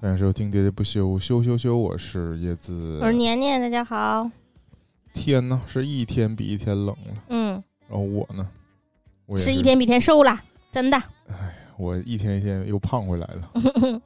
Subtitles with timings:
[0.00, 3.00] 欢迎收听《喋喋不休》，羞羞羞，我是叶子。
[3.02, 4.30] 我是年年，大家好。
[5.12, 7.24] 天呐，是一天比一天冷了。
[7.28, 8.48] 嗯，然后我呢，
[9.26, 10.38] 我也是一天比一天瘦了，
[10.70, 10.96] 真的。
[11.28, 13.50] 哎我一天一天又胖回来了。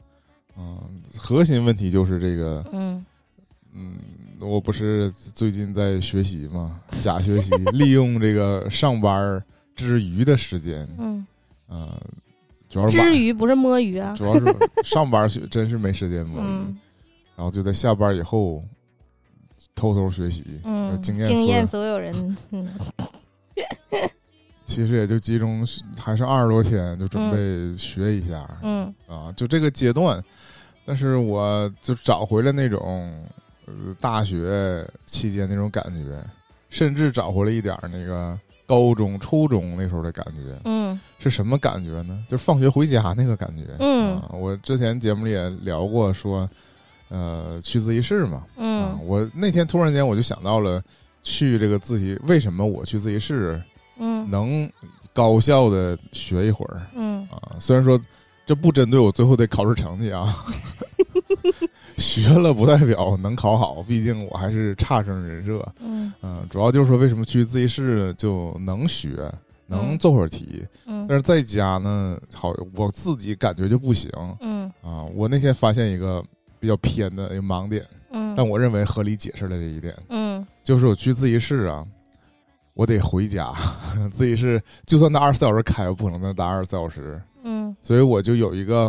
[0.57, 0.81] 嗯，
[1.19, 2.65] 核心问题就是这个。
[2.73, 3.05] 嗯
[3.75, 3.99] 嗯，
[4.41, 6.81] 我不是最近在学习吗？
[7.03, 9.43] 假学习，利用这个上班
[9.77, 10.89] 之余的时间。
[10.99, 11.27] 嗯
[11.69, 11.91] 嗯。
[12.71, 14.45] 主要是之余不是摸鱼啊，主要是
[14.85, 16.75] 上班学真是没时间摸鱼，
[17.35, 18.63] 然后就在下班以后
[19.75, 22.69] 偷偷学习，嗯，经验经验所有人，嗯，
[24.69, 25.67] 其实也就集中
[25.99, 28.95] 还是二十多天，就准备学一下，嗯。
[29.09, 30.23] 啊，就这个阶段，
[30.85, 33.19] 但是我就找回了那种
[33.65, 36.23] 呃大学期间那种感觉，
[36.69, 38.39] 甚至找回了一点那个。
[38.69, 42.23] 高中、初中那时候的感觉，嗯，是什么感觉呢？
[42.29, 46.47] 就是放学回家那个感觉，嗯，我之前节目里也聊过，说，
[47.09, 50.83] 呃，去自习室嘛，嗯，我那天突然间我就想到了
[51.23, 53.59] 去这个自习，为什么我去自习室，
[53.99, 54.71] 嗯，能
[55.13, 58.01] 高效的学一会儿，嗯，啊，虽然说
[58.47, 60.45] 这不针对我最后的考试成绩啊。
[61.97, 65.67] 学了不代表能考好，毕竟我还是差生人设。
[65.81, 69.29] 嗯嗯，主要就是说，为什么去自习室就能学，
[69.67, 70.65] 能做会儿题？
[70.87, 74.09] 嗯，但是在家呢，好，我自己感觉就不行。
[74.41, 76.23] 嗯啊，我那天发现一个
[76.61, 77.85] 比较偏的一个盲点。
[78.13, 79.93] 嗯，但我认为合理解释了这一点。
[80.09, 81.85] 嗯，就是我去自习室啊，
[82.79, 83.53] 我得回家。
[84.13, 87.21] 自己是就算那二十四小时开，我不可能那待二十四小时。
[87.43, 88.89] 嗯，所以我就有一个。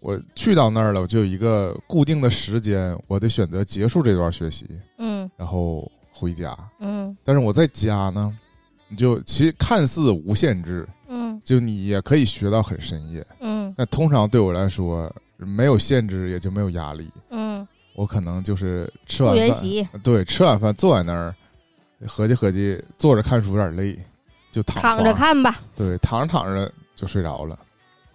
[0.00, 4.68] 我去到那儿了，我就有一个固定的时间，我得选择结束这段学习，
[4.98, 7.16] 嗯，然后回家，嗯。
[7.24, 8.38] 但是我在家呢，
[8.86, 13.74] 你就其实看似无限制，嗯，就你也可以学到很深夜，嗯。
[13.78, 17.66] 那通常对我来说，没有限制也就没有压力，嗯。
[17.94, 21.34] 我可能就是吃完饭，对，吃完饭坐在那儿，
[22.06, 23.98] 合计合计，坐着看书有点累，
[24.50, 27.58] 就躺躺着看吧，对，躺着躺着就睡着了。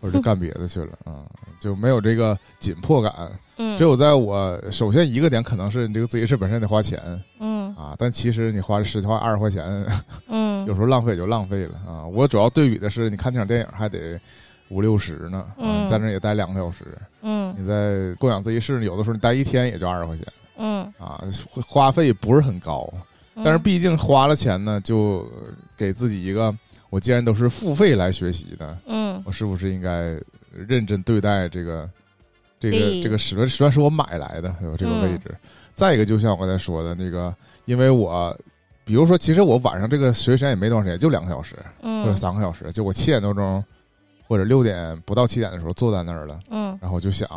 [0.01, 1.25] 或者就干别的去了啊，
[1.59, 3.13] 就没有这个紧迫感。
[3.57, 7.21] 嗯，只有在我首先一个点，可能是你这个自习室本身得花钱。
[7.41, 9.85] 嗯啊，但其实你花十块二十块钱，
[10.29, 12.07] 嗯， 有时候浪费也就浪费了啊。
[12.07, 14.17] 我主要对比的是，你看这场电影还得
[14.69, 16.85] 五六十呢，嗯，在那也待两个小时。
[17.21, 20.25] 嗯，你在共享自习室，有的时候你待一天也就二十块钱。
[20.55, 21.21] 嗯，啊，
[21.67, 22.89] 花费不是很高，
[23.43, 25.27] 但是毕竟花了钱呢，就
[25.77, 26.53] 给自己一个。
[26.89, 30.19] 我既然都是付费来学习的，嗯，我是不是应该
[30.51, 31.87] 认真对待这个
[32.59, 33.47] 这个这个史论？
[33.47, 34.75] 史论是我买来的，对吧？
[34.75, 35.35] 这个位置。
[35.75, 37.31] 再一个，就像我刚才说的那个，
[37.65, 38.35] 因为我，
[38.83, 42.71] 比如说，其实我晚上这个学时间也没多长时间，就两个小时，或者三个小时。
[42.71, 43.63] 就我七点多钟
[44.27, 47.27] 或者六点不到七点的时候坐在那儿了，嗯，然后我就想，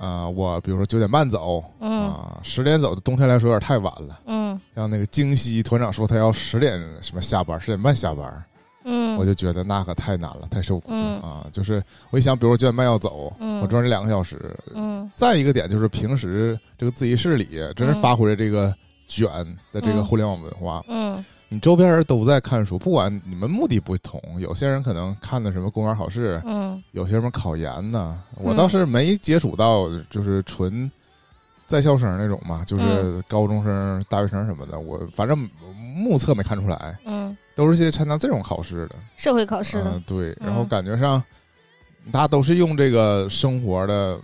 [0.00, 8.44] 啊，我比如说九点半走，啊，十点走，冬天来说有点太晚了，嗯，像那个京西团长说他要十点什么下班，十点半下班。
[8.82, 11.46] 嗯，我就觉得那可太难了，太受苦了啊！
[11.52, 13.30] 就是我一想，比如说九点半要走，
[13.60, 14.56] 我转这两个小时。
[14.74, 18.74] 嗯，再一个点就是平时这个自习室里真是发挥了这个
[19.06, 19.28] 卷
[19.70, 20.82] 的这个互联网文化。
[20.88, 21.22] 嗯，
[21.52, 28.22] 你周边人都在看书，不管你们目的不同，有些人可能看的什么公务员考试，嗯，有些什么考研呢。
[28.36, 30.90] 我倒是没接触到，就是纯
[31.66, 34.78] 在校生那种嘛，就是高中生、大学生什么的。
[34.78, 35.36] 我反正
[35.94, 36.96] 目测没看出来。
[37.04, 37.36] 嗯。
[37.56, 41.22] 都是些参加这种考试的，社会考试的，对，然后感觉上，
[42.10, 44.18] 大家都是用这个生活的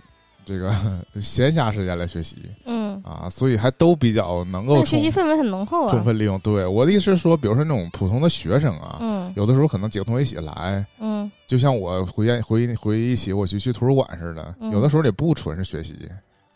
[0.47, 0.73] 这个
[1.21, 6.39] 闲暇时间来学习，嗯啊，所以还都比较能够学习氛围很浓厚啊，充分利用。
[6.39, 16.09] 对我的意思是说，比如说那种普通的学生啊，嗯，有的时候可能几个同学一起来，嗯，就像我回回回忆起我去去图书馆似的，有的时候也不纯是学习，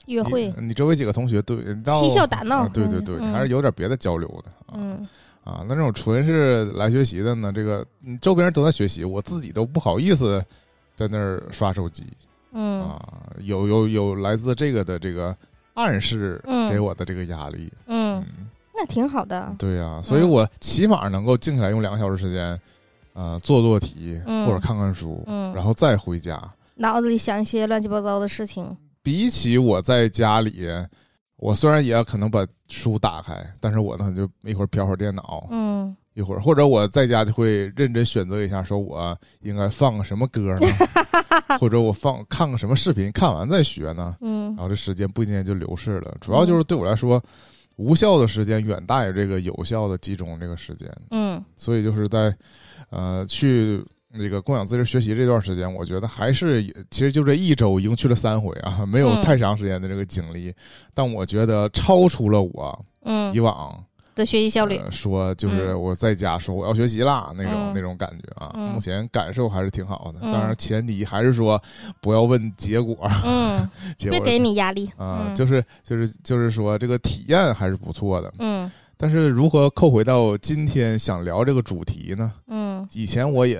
[0.05, 1.57] 约会，你周围几个同学对
[1.99, 5.05] 嬉笑打闹，对对对，还是有点别的交流的，嗯。
[5.43, 7.51] 啊，那这种纯是来学习的呢？
[7.51, 7.83] 这个
[8.21, 10.39] 周边人都在学习，我自己都不好意思
[10.95, 12.03] 在那儿刷手机。
[12.51, 15.35] 嗯啊，有有有来自这个的这个
[15.73, 17.71] 暗示给我的这个压力。
[17.87, 18.23] 嗯，
[18.73, 19.55] 那挺好的。
[19.57, 22.59] 对呀，所以我起码能够静下来用两个小时时间，
[23.13, 25.23] 呃，做做题或者看看书，
[25.55, 26.41] 然后再回家，
[26.75, 28.77] 脑子里想一些乱七八糟的事情。
[29.01, 30.67] 比起我在家里。
[31.37, 40.67] 我虽然也可能把书打开，但是我呢就一会儿瞟会儿电脑，嗯，一会儿，或者我在家就会认真选择一下，说我应该放个什么歌呢？
[41.59, 44.17] 或者我放看个什么视频，看完再学呢？
[44.21, 46.15] 嗯然后这时间不经意间就流逝了。
[46.19, 47.21] 主要就是对我来说，
[47.77, 50.89] 无效的时间远大于这个有效的集中这个时间。
[51.11, 52.35] 嗯所以就是在
[52.89, 60.53] 呃去那个共享自治学习这段时间，我觉得还是其实就这一周已经去了三回啊，没有嗯太长时间的这个经历，
[60.93, 63.81] 但我觉得超出了我嗯以往。
[64.15, 67.71] 的学习效率，呃、说就是我在家说我要学习啦那种、嗯。
[67.73, 68.69] 那种感觉啊，嗯。
[68.71, 70.19] 目前感受还是挺好的。
[70.21, 70.31] 嗯。
[70.31, 71.61] 当然前提还是说
[72.01, 74.87] 不要问结果，嗯， 结果别给你压力。
[74.97, 75.35] 啊、嗯。
[75.35, 78.33] 就是就是就是说这个体验还是不错的。
[78.39, 78.69] 嗯
[79.01, 82.31] 但是如何扣回到今天想聊这个主题呢？
[82.49, 82.87] 嗯。
[82.93, 83.59] 以前我也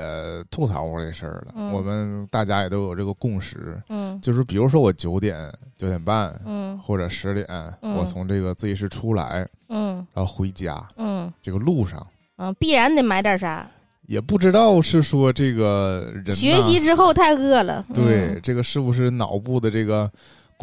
[0.51, 1.73] 吐槽过这事儿了，嗯。
[1.73, 4.21] 我们大家也都有这个共识，嗯。
[4.21, 6.77] 就是比如说我九点九点半嗯。
[6.77, 7.47] 或者十点，
[7.81, 7.95] 嗯。
[7.95, 10.05] 我从这个自习室出来，嗯。
[10.13, 11.33] 然后回家，嗯。
[11.41, 12.05] 这个路上。
[12.37, 13.67] 嗯，必然得买点啥。
[14.05, 20.11] 也不知道是说这个人呐学习之后太饿了，对、嗯这个是不是脑部的这个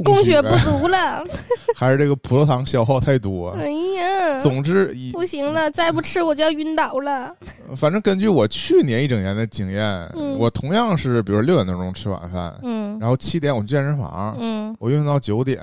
[0.03, 1.25] 供血血不足了。
[1.77, 3.51] 还是这个葡萄糖消耗太多？
[3.59, 7.35] 哎呀，总之，不行了，再不吃我就要晕倒了。
[7.77, 9.85] 反正根据我去年一整年的经验，
[10.15, 15.61] 嗯我同样是比如六点多钟吃晚饭，嗯然后七点我去健身房，嗯我运动到九点，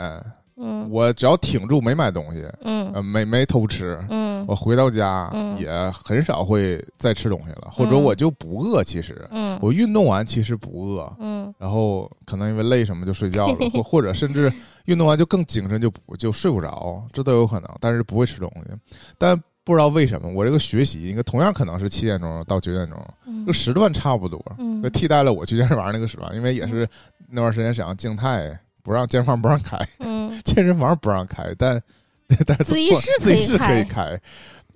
[0.58, 0.90] 嗯。
[0.90, 2.92] 我只要挺住没买东西，嗯。
[2.94, 3.98] 呃，没没偷吃。
[4.10, 4.46] 嗯。
[4.48, 5.58] 我回到家嗯。
[5.60, 8.04] 也很少会再吃东西了，或者嗯。
[8.04, 8.84] 我就不饿。
[8.84, 9.58] 其实嗯。
[9.62, 11.54] 我运动完其实不饿，嗯。
[11.58, 14.52] 然后可能因为累什么就睡觉了，或 或者甚至
[14.86, 17.70] 运动完就更精神就不就睡不着，这都有可能。
[17.80, 18.72] 但是不会吃东西，
[19.18, 23.04] 但不知道为什么我这个学习应该同样可能是七点钟到九点钟，
[23.42, 24.82] 这个时段差不多，嗯。
[24.84, 26.88] 就替代了我去健身房那个时段，因为也是
[27.28, 31.82] 那段时间想静态，不让健身房不让开，嗯 健身房不让开，但
[32.46, 34.18] 但是自习室自习室可以开。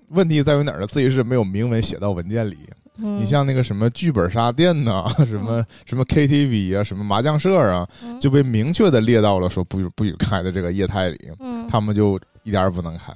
[0.09, 0.87] 问题在于哪儿呢？
[0.87, 2.57] 自习室没有明文写到文件里。
[2.97, 13.13] 嗯，你像那个什么剧本杀店呐、 什么什么 KTV 啊，什么麻将社啊，嗯就被明确的列到了说不不许开的这个业态里，嗯他们就一点也不能开。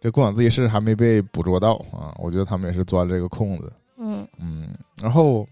[0.00, 3.72] 这共享自习室还没被捕捉到啊，我觉得他们也是钻了这个空子。
[3.98, 4.68] 嗯嗯，
[5.02, 5.46] 然后，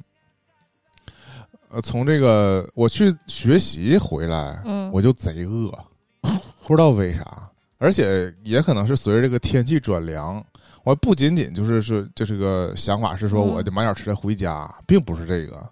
[1.71, 5.71] 呃，从这个我去学习回来，嗯我就贼饿，
[6.67, 10.45] 不知道为啥，而且也可能是随着这个天气转凉，
[10.83, 15.65] 我不仅仅就是说这是个想法是说嗯我得买点吃的回家，并不是这个，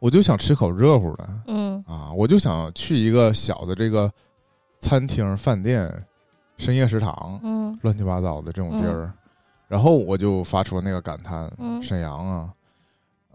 [0.00, 1.82] 我就想吃口热乎的嗯。
[1.86, 4.10] 啊，我就想去一个小的这个
[4.80, 5.88] 餐厅、饭店、
[6.58, 9.12] 深夜食堂，嗯乱七八糟的这种地儿，
[9.68, 12.50] 然后我就发出了那个感叹：嗯沈阳啊，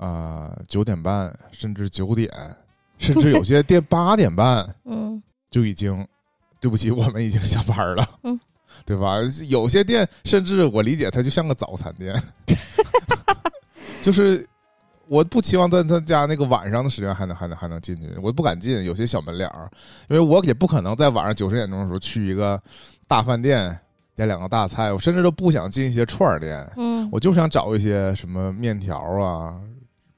[0.06, 2.30] 啊九点半甚至九点，
[2.98, 6.06] 甚至有些店八点半 嗯就已经，
[6.60, 8.40] 对不起，我们已经下班了， 嗯，
[8.86, 9.18] 对吧？
[9.48, 12.14] 有些店甚至我理解它就像个早餐店，
[14.02, 14.46] 就是。
[15.08, 18.82] 我不期望在他家那个晚上的时间还能还能还能进去，我不敢进。
[18.86, 19.70] 有些小门脸儿，
[20.08, 22.58] 因为我也不可能在晚上九十点钟的时候去一个
[23.10, 23.78] 大饭店
[24.16, 29.60] 点两个大菜，我甚至都不想进一些串儿店，嗯，我就想找一些什么面条啊、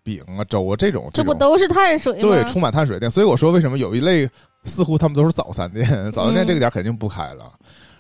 [0.03, 2.21] 饼啊、粥啊这种，这不都是碳水吗？
[2.21, 3.09] 对充满碳水店。
[3.09, 4.29] 所以我说为什么有一类
[4.63, 7.51] 似乎他们都是早餐店，早餐店嗯这个点儿肯定不开了。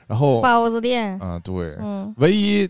[0.05, 2.69] 然后包子店，啊、对，嗯唯一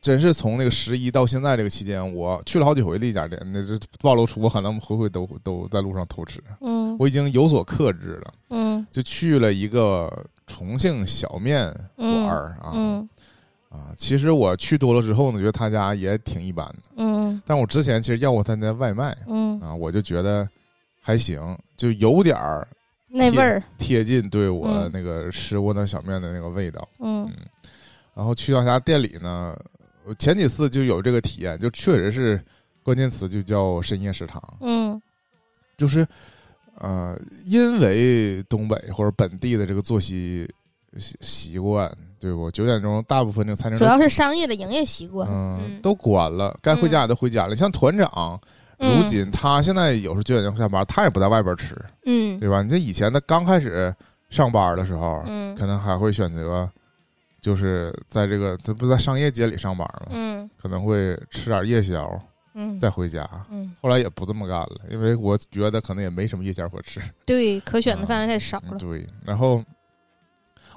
[0.00, 8.34] 真是从那个十一到现在这个期间，我去了好几回的一家店，那这暴露出我可能回回都都在路上偷吃，嗯我已经有所克制了。
[8.50, 10.10] 嗯就去了一个
[10.46, 13.08] 重庆小面馆儿啊、嗯
[13.70, 13.94] 啊！
[13.96, 16.82] 其实我去多了之后呢，觉得他家也挺一般的。
[16.96, 20.46] 嗯但我之前其实要过他家外卖嗯，啊，我就觉得
[21.00, 22.66] 还行，就有点儿
[23.08, 26.86] 那味儿，贴近对我嗯那个吃过那小面的那个味道。
[26.98, 27.30] 嗯
[28.12, 29.56] 然后去到他家店里呢，
[30.04, 32.44] 我前几次就有这个体验，就确实是
[32.82, 35.00] 关键词就叫深夜食堂，嗯
[35.76, 36.06] 就是
[36.74, 40.48] 呃，因为东北或者本地的这个作息
[40.98, 42.50] 习习惯，对不？
[42.50, 47.54] 九点钟大部分这个餐厅主要是商业的营业习惯，嗯嗯都关了，该回家也都回家了。
[47.54, 48.40] 像团长。
[48.82, 52.62] 如嗯今他现在有时候九点钟下班，他也不在外边吃，嗯对吧？
[52.62, 53.94] 你这以前他刚开始
[54.30, 56.66] 上班的时候，嗯可能还会选择，
[57.42, 62.10] 就是在这个他不在商业街里上班嘛，嗯可能会吃点夜宵
[62.54, 63.28] 嗯，再回家。
[63.50, 67.02] 嗯，后来也不这么干了，因为我觉得可能也没什么夜宵可吃。
[67.26, 69.62] 对，可选的范围太少了，嗯对，然后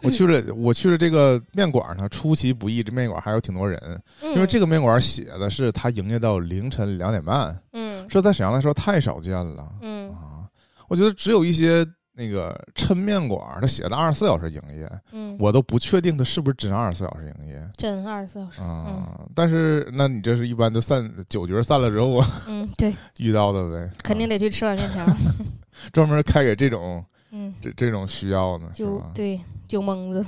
[0.03, 3.79] 我去了，我去了这个面馆呢，出其不意，这面馆还有挺多人，
[4.21, 9.67] 因为这个，面馆写的是他营业到凌晨两点半，嗯这在沈阳来说太少见了。
[9.81, 10.45] 嗯啊，
[10.87, 19.21] 我觉得只有一些那个抻面馆儿，它写的二十四小时营业，嗯，我都不确定他是不是真二十四小时营业真二十四小时，嗯啊。
[19.33, 25.05] 但是那你这是一般都散酒局散了之后嗯，对，遇到的呗，啊肯定得去吃碗面条，
[25.91, 27.03] 专门开给这种
[27.35, 28.91] 嗯，这这种需要呢，是吧？
[28.91, 30.23] 就对酒蒙子，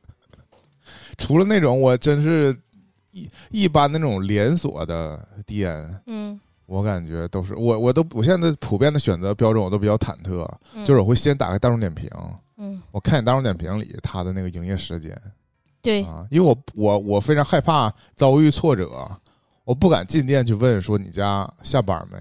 [1.18, 2.56] 除了那种我真是
[3.10, 10.82] 一一般那种连锁的店，嗯，我感觉都是我我都我现在普遍的选择标准我都比较忐忑，嗯。
[10.86, 12.08] 就是我会先打开大众点评，
[12.56, 15.14] 嗯，我看你大众点评里它的那个营业时间
[15.82, 18.90] 对，啊，因为我我我非常害怕遭遇挫折，
[19.64, 22.18] 我不敢进店去问说你家下班没，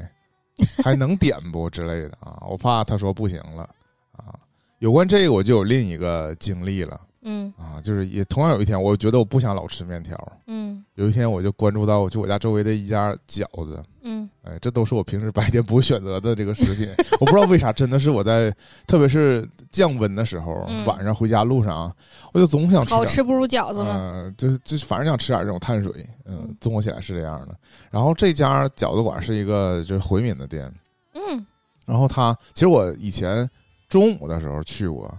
[0.83, 3.69] 还能点不之类的啊，我怕他说不行了
[4.11, 4.33] 啊。
[4.79, 16.87] 有关这个我就有另一个经历了嗯啊，就是也同样有一天，我觉得我不想老吃面条，嗯有一天我就关注到就我家周围的一家饺子，嗯哎，这都是我平时白天不会选择的这个食品。
[17.19, 18.53] 我不知道为啥，真的是我在，
[18.87, 21.93] 特别是降温的时候，嗯晚上回家路上，
[22.33, 23.95] 我就总想吃点，好吃不如饺子吗？
[23.97, 25.91] 嗯，就就反正想吃点这种碳水，
[26.25, 27.55] 嗯嗯，综合起来是这样的。
[27.91, 30.71] 然后这家饺子馆是一个就是回民的店，
[31.13, 31.45] 嗯
[31.85, 33.49] 然后他其实我以前
[33.87, 35.11] 中午的时候去过，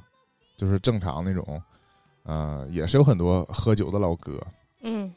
[0.57, 1.61] 就是正常那种，
[2.31, 4.41] 呃，也是有很多喝酒的老哥，
[4.83, 5.13] 嗯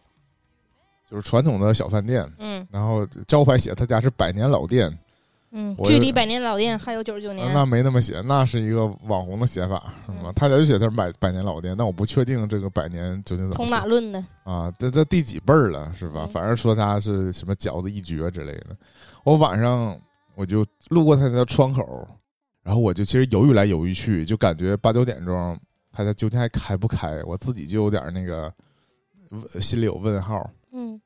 [1.07, 2.27] 就是传统的小饭店。
[2.39, 4.91] 嗯然后招牌写他家是百年老店，
[5.51, 10.31] 嗯，距离百年老店还有九十九呃年，那没那么写，那是一个网红的写法，是吗？
[10.31, 14.25] 嗯他家就写他是百百年老店，但我不确定这个百年究竟怎么从写哪论的？
[14.43, 14.73] 啊？
[14.79, 16.23] 这这第几辈儿了，是吧？
[16.23, 18.75] 嗯反正说他是什么饺子一绝之类的。
[19.23, 19.95] 我晚上
[20.33, 22.07] 我就路过他家窗口，
[22.63, 25.55] 然后我就其实犹豫来犹豫去，就感觉八九点钟
[25.93, 27.23] 他家究竟还开不开？
[27.23, 28.51] 我自己就有点那个
[29.61, 30.49] 心里有问号。
[30.73, 30.99] 嗯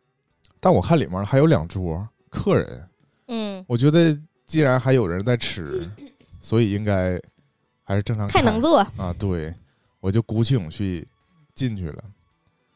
[0.59, 2.89] 但我看里面还有两桌客人，
[3.27, 5.87] 嗯，我觉得既然还有人在吃，
[6.41, 7.21] 所以应该
[7.83, 8.39] 还是正常开。
[8.39, 9.13] 太能做，啊！
[9.19, 9.53] 对，
[9.99, 11.07] 我就鼓起勇气
[11.53, 12.03] 进去了。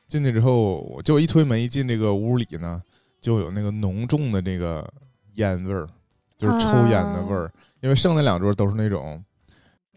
[0.07, 2.83] 进去之后，我就一推门一进这个屋里呢，
[3.19, 4.87] 就有那个浓重的那个
[5.33, 5.89] 烟味儿，
[6.37, 7.51] 就是抽烟的味儿。
[7.79, 9.23] 因为剩那两桌都是那种，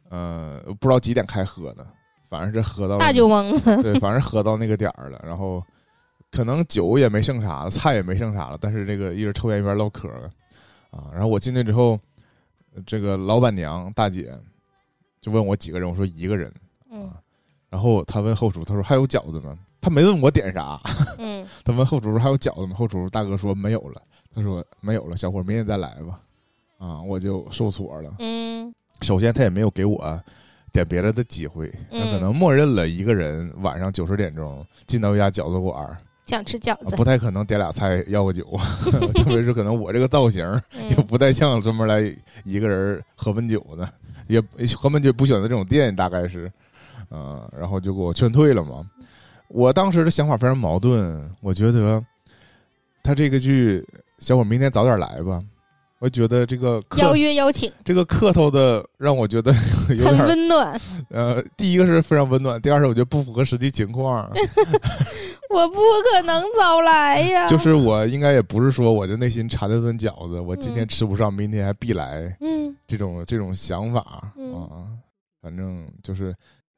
[0.08, 1.86] 呃，不知道几点开喝的，
[2.34, 5.62] 反正是喝到了大酒蒙子， 对，反正喝到那个点儿了，然后
[6.32, 10.28] 可能酒也没剩啥了，菜也没剩啥了，但是这个一人抽烟一边唠嗑了
[10.90, 11.04] 啊。
[11.12, 11.98] 然后我进去之后，
[12.74, 14.36] 呃这个老板娘大姐
[15.20, 16.52] 就问我几个人，我说一个人。
[16.90, 17.08] 嗯
[17.70, 19.56] 然后她问后厨，她说还有饺子吗？
[19.80, 20.80] 她没问我点啥，
[21.18, 22.74] 嗯他问后厨说还有饺子吗？
[22.76, 24.02] 后厨大哥说没有了，
[24.34, 26.20] 他说没有了，小伙明天再来吧。
[26.78, 28.14] 啊，我就受挫了。
[28.18, 29.98] 嗯首先他也没有给我
[30.74, 38.44] 点别的的机会，他可嗯能默认了一个人晚上九十点钟进到一家饺子馆儿，想吃饺子啊不，太可能点俩菜要个酒，
[39.14, 40.44] 特别是可能我这个造型
[40.90, 42.00] 也嗯不太像专门来
[42.42, 43.88] 一个人喝闷酒的，
[44.26, 44.42] 也
[44.76, 46.50] 喝闷酒不选择这种店，大概是，
[47.08, 48.84] 呃，然后就给我劝退了嘛。
[49.46, 52.02] 我当时的想法非常矛盾，我觉得
[53.00, 53.86] 他这个剧
[54.18, 55.40] 小伙明天早点来吧，
[56.04, 59.50] 我觉得这个邀约邀请， 这个客套的让我觉得
[59.96, 60.78] 有很温暖。
[61.08, 64.30] 呃，第一个是非常温暖，第二是我觉得不符合实际情况。
[65.48, 65.76] 我不
[66.12, 74.84] 可能早来呀，就是我应该也不是说我就内心馋了顿饺子，我今天嗯吃不上，明天还必来嗯这种这种想法嗯啊。
[75.40, 76.34] 反正就是，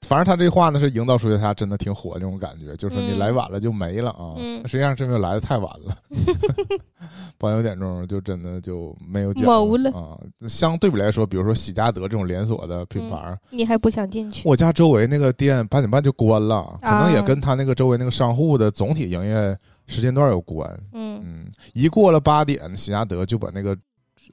[0.06, 4.34] 反正他这话呢是营造出来他真的挺火的那种感觉，就是说你嗯来晚了就没了啊。
[4.38, 5.96] 嗯实际上是因为来的太晚了，
[7.38, 10.18] 八九点钟就真的就没有饺谋了啊。
[10.48, 14.48] 相对比来说，比如说喜家德这种连锁的品牌，你还不想进去？
[14.48, 20.68] 我家周围那个店八点半就关了，可能也啊跟他那个周围那个商户的总体营业时间段有关。
[20.92, 23.70] 嗯嗯，一过了八点，喜家德就把那个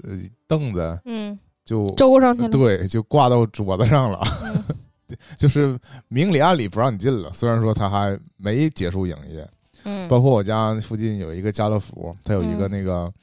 [0.04, 2.50] 呃凳子嗯，就周上去了。
[2.50, 4.64] 对就挂到桌子上了，嗯
[5.38, 7.32] 就是明里暗里不让你进了。
[7.34, 9.48] 虽然说他还没结束营业，
[9.84, 13.14] 嗯，包括我家附近有一个家乐福，它有一个嗯那个、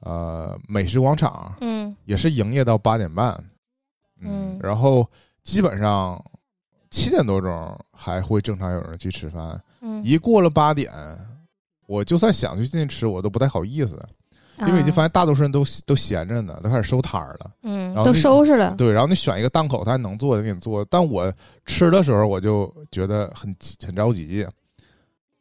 [0.00, 1.94] 呃美食广场，嗯。
[2.04, 3.42] 也是营业到八点半，
[4.20, 4.56] 嗯。
[4.60, 5.08] 然后
[5.42, 6.22] 基本上
[6.90, 10.92] 七点多钟还会正常有人去吃饭，嗯，一过了八点，
[11.86, 14.00] 我就算想去进去吃，我都不太好意思，
[14.60, 17.50] 因为已经发啊现大多数人都都闲着呢，都开始收摊儿了。
[17.62, 18.74] 嗯都然后那收拾了。
[18.78, 21.32] 对，然后你选一个档口，他还能做的给你做，但我
[21.66, 24.46] 吃的时候我就觉得很很着急，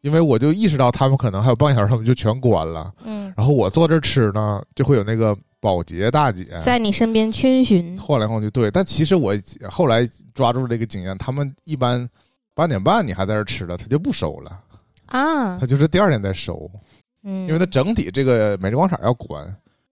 [0.01, 2.93] 因为我就意识到他们可能还有半小时，他们就全关了。
[3.03, 7.97] 嗯，然后我坐这儿吃呢，就会有那个保洁大姐在你身边逡巡。
[7.97, 8.49] 晃来晃去。
[8.51, 9.33] 对，但其实我
[9.69, 12.07] 后来抓住这个经验，他们一般
[12.53, 14.59] 八点半你还在这儿吃了，他就不收了，
[15.07, 16.69] 啊他，就是第二天再收，
[17.25, 19.43] 嗯，因为它整体这个美食广场要关。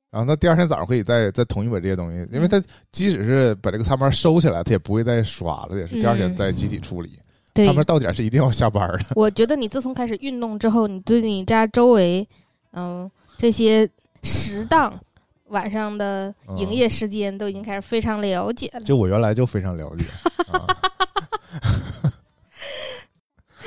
[0.09, 2.61] 然后他第二天早上可以再再统一把这些东西，因为他
[2.91, 7.17] 即使是把这个餐盘收起来，他也不会再刷了，也是第二天再集体处理。
[7.51, 9.05] 对他们到点是一定要下班的。
[9.17, 12.27] 我觉得你自从开始运动之后，你对你家周围，
[12.73, 13.09] 嗯，
[13.39, 13.89] 这些
[14.21, 14.99] 食档
[15.45, 18.81] 晚上的营业时间都已经开始非常了解了。
[18.81, 20.05] 就我原来就非常了解，
[20.53, 20.67] 啊、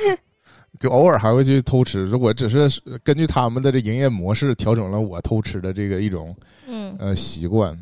[0.87, 2.15] 就偶尔还会去偷吃。
[2.15, 6.33] 我只是根据他们的这营业模式调整了我偷吃的这个一种
[6.69, 7.77] 嗯呃习惯，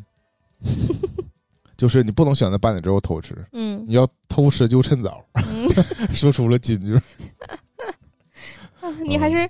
[1.76, 5.68] 就是你不能选择八点之后偷吃，嗯你要偷吃就趁早，嗯，
[6.16, 6.98] 说出了金句，
[9.06, 9.46] 你还是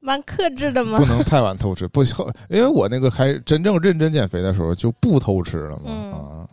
[0.00, 1.04] 蛮克制的嘛不。
[1.04, 1.86] 能太晚偷吃。
[1.88, 2.02] 不，
[2.48, 6.48] 因为我那个还真正认真减肥的时候就不偷吃了嘛、嗯啊。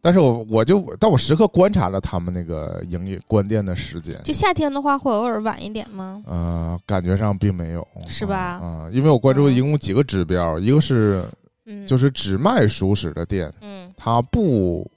[0.00, 6.22] 但是我我就但我时刻观察着他们那个营业关店的时间，就夏天的话，会偶尔晚一点吗？
[6.26, 11.24] 呃，感觉上并没有，是吧啊、啊因为我关注一共几个指标，一个是
[11.64, 13.92] 嗯，就是只卖熟食的店，嗯。
[13.96, 14.88] 它不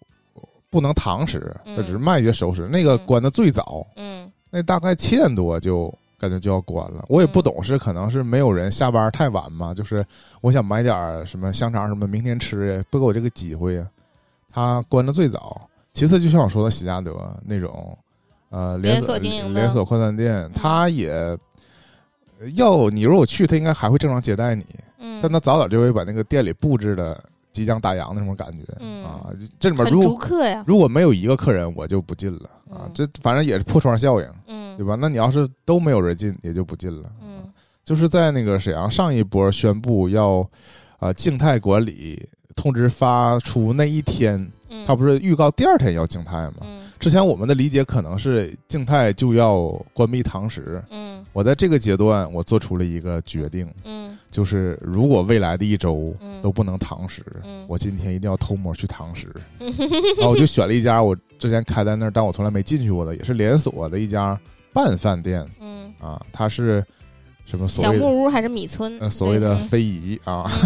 [0.70, 4.30] 不能堂食，嗯它只是卖一些熟食，那个嗯关的最早，嗯。
[4.52, 7.04] 那大概七点多就感觉就要关了。
[7.08, 10.06] 我也不懂是可能是没有人下班太晚嘛，就是
[10.42, 13.88] 我想买点什么香肠什么，明天吃呀，不给我这个机会呀。
[14.60, 17.98] 它关的最早，其次就像我说的喜家德那种，
[18.50, 21.38] 呃，连锁锁经营的连锁快餐店，他也
[22.56, 24.66] 要你如果去，他应该还会正常接待你，
[25.00, 27.24] 嗯，但他早早就会把那个店里布置的
[27.54, 29.28] 即将打烊那种感觉、嗯啊。
[29.58, 30.20] 这里面如果。
[30.66, 32.92] 如果没有一个客人，我就不进了啊嗯。
[32.94, 34.28] 这反正也是破窗效应。
[34.48, 34.98] 嗯对吧？
[35.00, 37.10] 那你要是都没有人进，也就不进了。
[37.22, 37.44] 嗯
[37.84, 40.48] 就是在那个沈阳上一波宣布要
[41.00, 42.28] 啊静态管理
[42.60, 44.36] 通知发出那一天，
[44.70, 46.58] 嗯，他不是预告第二天要静态吗？
[46.64, 50.84] 嗯之前我们的理解可能是静态就要关闭堂食。
[50.92, 59.34] 嗯我在这个阶段，我做出了一个决定，嗯就是如果未来的一周嗯都不能堂食，嗯我今天一定要偷摸去堂食。
[60.20, 64.38] 然后我就选了一家我之前开在那儿，但我从来没进去过的，也是连锁的一家
[64.74, 65.48] 拌饭店。
[65.62, 66.84] 嗯，啊，它是
[67.46, 69.00] 什么所小木屋还是米村？
[69.00, 70.52] 呃所谓的非遗啊？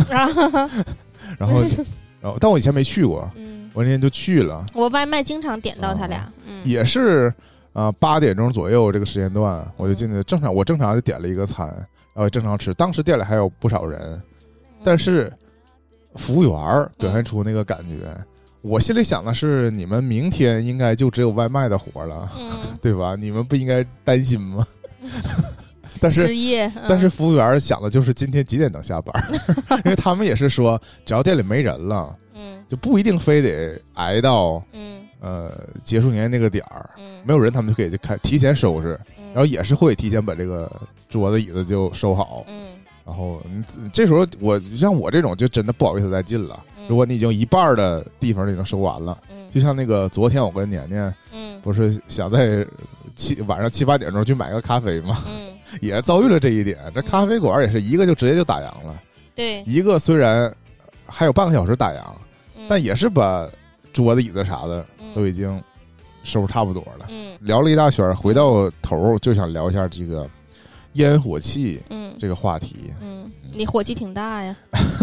[1.30, 1.62] 嗯然后
[2.22, 7.34] 然后，但我以前没去过，嗯，我那天就去了，我外卖经常点到他俩，嗯，也是
[7.74, 11.67] 啊八点钟左右这个时间段，我就进去，正常我正常就点了一个餐，
[12.13, 14.21] 然后正常吃，当时店里还有不少人，
[14.84, 15.32] 但是
[16.15, 16.52] 服务员
[16.98, 18.15] 表现出那个感觉。
[18.62, 22.50] 我心里想的是，你们明天应该就只有外卖的活了，嗯，
[22.82, 23.17] 对吧？
[23.19, 24.65] 你们不应该担心吗？
[26.04, 29.13] 但是失业，但是服务员想的就是今天几点能下班，
[29.86, 35.52] 因为他们也是说，只要店里没人了，嗯就不一定非得挨到嗯呃
[35.84, 40.72] 结束营业那个点儿，嗯，没有人他们就可以就开提前收拾，嗯，然后也是会提前把这个
[41.08, 42.56] 桌子椅子就收好，嗯
[43.06, 43.42] 然后
[43.92, 46.58] 这时候我像我这种就真的不好意思再进了。
[46.78, 52.66] 嗯如果你已经一半的地方已经收完了，嗯就像那个昨天我跟年年嗯不是想在
[53.16, 55.18] 七晚上七八点钟去买个咖啡吗？
[55.28, 56.78] 嗯，也遭遇了这一点。
[56.94, 59.02] 这咖啡馆也是一个就直接就打烊了。
[59.36, 60.54] 对，一个虽然
[61.06, 62.02] 还有半个小时打烊，
[62.56, 62.66] 嗯。
[62.70, 63.50] 但也是把
[63.92, 65.14] 桌子、椅子啥的嗯。
[65.14, 65.62] 都已经
[66.24, 67.08] 收拾差不多了。
[67.10, 67.38] 嗯。
[67.42, 70.30] 聊了一大圈，回到头就想聊一下这个
[70.94, 72.14] 烟火气嗯。
[72.20, 74.56] 这个话题，嗯，你火气挺大呀，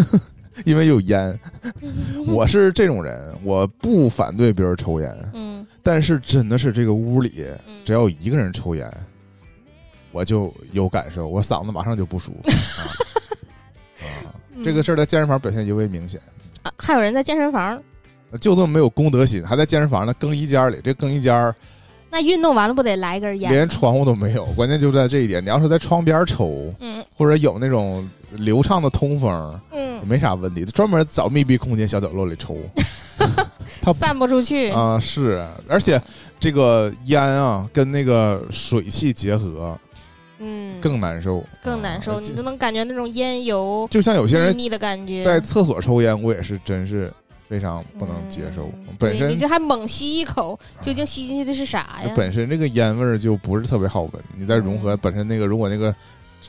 [0.64, 1.38] 因为有烟。
[2.28, 5.66] 我是这种人，我不反对别人抽烟，嗯。
[5.82, 7.74] 但是真的是这个屋里嗯。
[7.84, 8.88] 只要有一个人抽烟，
[10.12, 12.50] 我就有感受，我嗓子马上就不舒服。
[14.00, 16.20] 啊啊，这个事儿在健身房表现尤为明显。
[16.62, 17.80] 啊还有人在健身房，
[18.40, 20.80] 就这么没有公德心，还在健身房的更衣间里。
[20.82, 21.54] 这更衣间儿
[22.10, 23.52] 那运动完了不得来一根烟？
[23.52, 25.42] 连窗户都没有，关键就在这一点。
[25.42, 30.64] 你要是在窗边抽，嗯或者有那种流畅的通风，嗯，没啥问题。
[30.64, 32.56] 专门找密闭空间小角落里抽
[33.80, 36.02] 它散不出去，啊，是，而且
[36.38, 39.78] 这个烟啊跟那个水汽结合
[40.40, 47.12] 嗯，更难受，更难受，啊你就能感觉那种烟油就像有些人腻腻的感觉，在厕所抽烟，我也是真是
[47.46, 48.64] 非常不能接受。
[48.74, 52.12] 嗯本身你这还猛吸一口，究竟吸进去的是啥呀？
[52.16, 55.94] 本身这个烟味儿就不是特别好闻，你再融合嗯本身那个，如果那个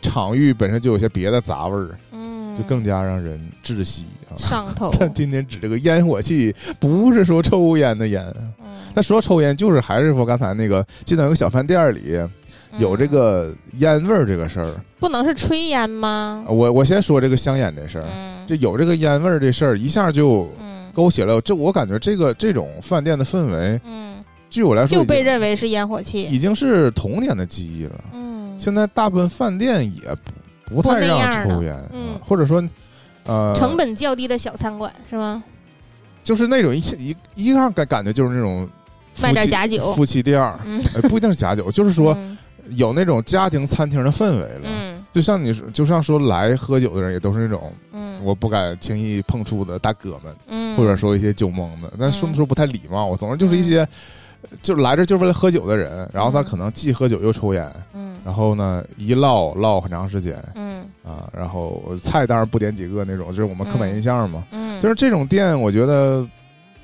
[0.01, 4.36] 场域本身就有些别的杂味儿，嗯，就更加让人窒息啊。
[4.36, 4.89] 上头。
[4.99, 8.23] 但今天指这个烟火气，不是说抽烟的烟。
[8.60, 12.19] 嗯那说抽烟，就是还是说刚才那个，进到一个小饭店里
[12.78, 14.74] 有这嗯个烟味儿这个事儿。
[15.00, 16.44] 不能是炊烟吗？
[16.48, 20.72] 我我先说这个香烟这事儿，嗯，这有这个烟味儿这事儿，一下就嗯。
[20.94, 26.24] 勾起了这，我感觉这个这种饭店的氛围，嗯，据我来说就被认为是烟火气。
[26.24, 28.04] 已经是童年的记忆了。
[28.14, 30.02] 嗯，现在大部分饭店也
[30.66, 32.70] 不太让抽烟，嗯，或者说，，，，，，，，，，，，，，，，，，，，，，，，，，，，，，，，，，，，，，，，，，，，，，，，，，，，，，，，，，，，，，，，，，，，，，，，，，，，，，，，，，，，，，，，，，，，，，，，，，，，，，，，，，，，，，，，，，，，，，，，，，，，，，，，，，，，，，，，，，，，，，，，，，，，，，，，，，，，，，，，，，，，，，，，，，，，，，，，，，，，，，，，，，，，，，，，，，，，，，，，，，，，，，，，，，，，，，，，，，，，，，，，，，，，，，，，，，，，，，，，，，，，，，，，，，，，，，，，，，，，，，，，，，，，，，，，，，，，，，，，，，，，，，，，，，，，，，，，，，，，，，，，，，，，，，，，，，，
[33.24, 35.44] 呃，成本较低的小餐馆是吗？
[36.24, 38.68] 就是那种一一一看感感觉就是那种
[39.22, 39.94] 卖点假酒。
[39.94, 40.60] 夫妻店儿，
[41.10, 42.38] 不一定是假酒，就是说嗯
[42.72, 44.62] 有那种家庭餐厅的氛围了。
[44.64, 45.04] 嗯。
[45.12, 52.36] 就像你说，就像说来喝酒的人也都是那种嗯，我不敢轻易碰触的大哥们，嗯，或者说一些酒蒙子，但说不嗯。
[52.36, 53.06] 说不太礼貌。
[53.06, 53.86] 我总之就是一些
[54.62, 58.18] 就来这就是为了喝酒的人，然后他嗯可能既喝酒又抽烟，嗯。
[58.24, 60.86] 然后呢一唠唠很长时间嗯。
[61.04, 64.46] 啊，然后菜当然不点几个那种，就是我们刻板印象嘛。
[64.52, 66.26] 嗯，就是这种店，我觉得，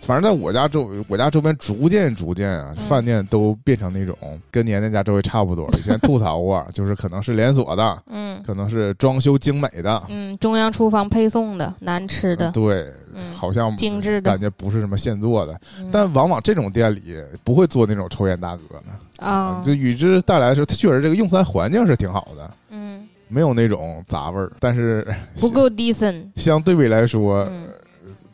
[0.01, 4.17] 反正在我家周我家周边逐渐逐渐啊，嗯饭店都变成那种
[4.49, 5.67] 跟年年家周围差不多。
[5.77, 15.59] 以前吐槽过，就是可能是连锁的，嗯可能是装修精美的，嗯，中央厨房配送的难吃的，对，嗯，好像精致的感觉不是什么现做的。
[15.79, 25.05] 嗯但往往这种店里不会做那种抽烟大哥的，啊，就与之带来的是，它确实这个用餐环境是挺好的，嗯没有那种杂味儿，但是
[25.37, 27.67] 不够 decent，相对比来说，嗯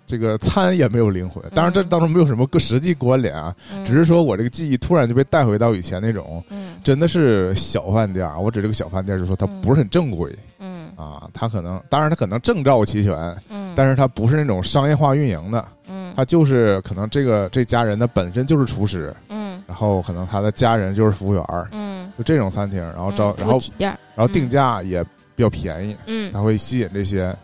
[0.06, 1.44] 这个餐也没有灵魂。
[1.56, 3.84] 当然，这当中没有什么个实际关联啊，嗯。
[3.86, 6.76] 只是说我这个记忆突然就被带回到以前那种，嗯。
[6.84, 8.40] 真的是小饭店儿。
[8.40, 10.92] 我指这个小饭店儿是说它嗯不是很正规嗯。
[10.96, 13.14] 啊，它可能当然它可能证照齐全，
[13.50, 16.14] 嗯，但是它不是那种商业化运营的，嗯。
[16.16, 19.64] 它就是可能这个这家人他本身就是厨师，嗯。
[19.66, 25.02] 然后可能他的家人就是服务员儿，嗯，就这种餐厅，然后招嗯然后然后定价也
[25.36, 26.32] 比较便宜，嗯。
[26.34, 27.36] 它会吸引这些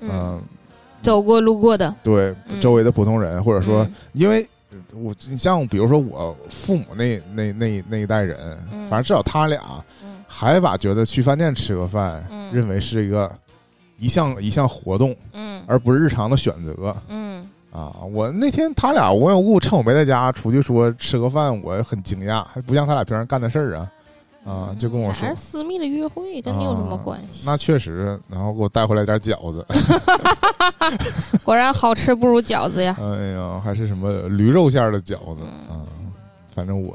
[0.00, 0.42] 嗯，嗯
[1.02, 2.60] 走过路过的，对嗯。
[2.60, 3.94] 周围的普通人，或者说嗯。
[4.12, 8.38] 因为呃我你像比如说我父母那那那那一代人，
[8.72, 8.86] 嗯。
[8.86, 9.60] 反正至少他俩
[10.04, 10.24] 嗯。
[10.26, 12.52] 还把觉得去饭店吃个饭，嗯。
[12.54, 13.30] 认为是一个
[13.98, 15.62] 一项一项活动，嗯。
[15.66, 16.96] 而不是日常的选择。
[17.08, 17.46] 嗯。
[17.72, 17.92] 啊。
[18.12, 23.90] 我那天他俩无缘无故趁我没在家出去说吃个饭，我很惊讶，还不像他俩平常干的事儿啊
[24.44, 25.40] 啊，就跟我说还是。
[25.40, 27.44] 私密的约会，跟你有什么啊关系？
[27.46, 29.64] 那确实，然后给我带回来点饺子，
[31.44, 32.96] 果然好吃不如饺子呀。
[33.00, 35.86] 哎呀，还是什么驴肉馅儿的饺子嗯啊，
[36.54, 36.92] 反正我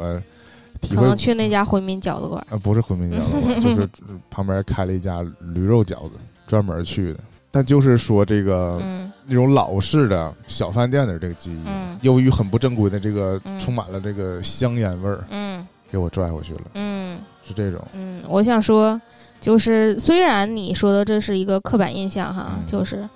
[0.82, 2.46] 体会可能去那家回民饺子馆。
[2.50, 3.90] 啊，不是回民饺子馆， 就是
[4.30, 6.12] 旁边开了一家驴肉饺子，
[6.48, 7.20] 专门去的。
[7.50, 8.98] 但就是说这个、嗯
[9.30, 17.80] 那种老式的小饭店的这个记忆，嗯由于很不正规的这个嗯充满了这个香烟味儿，嗯给我拽回去了，嗯是这种。
[17.94, 19.00] 嗯，我想说，
[19.40, 23.08] 就是虽然你说的这是一个刻板印象哈，嗯就是，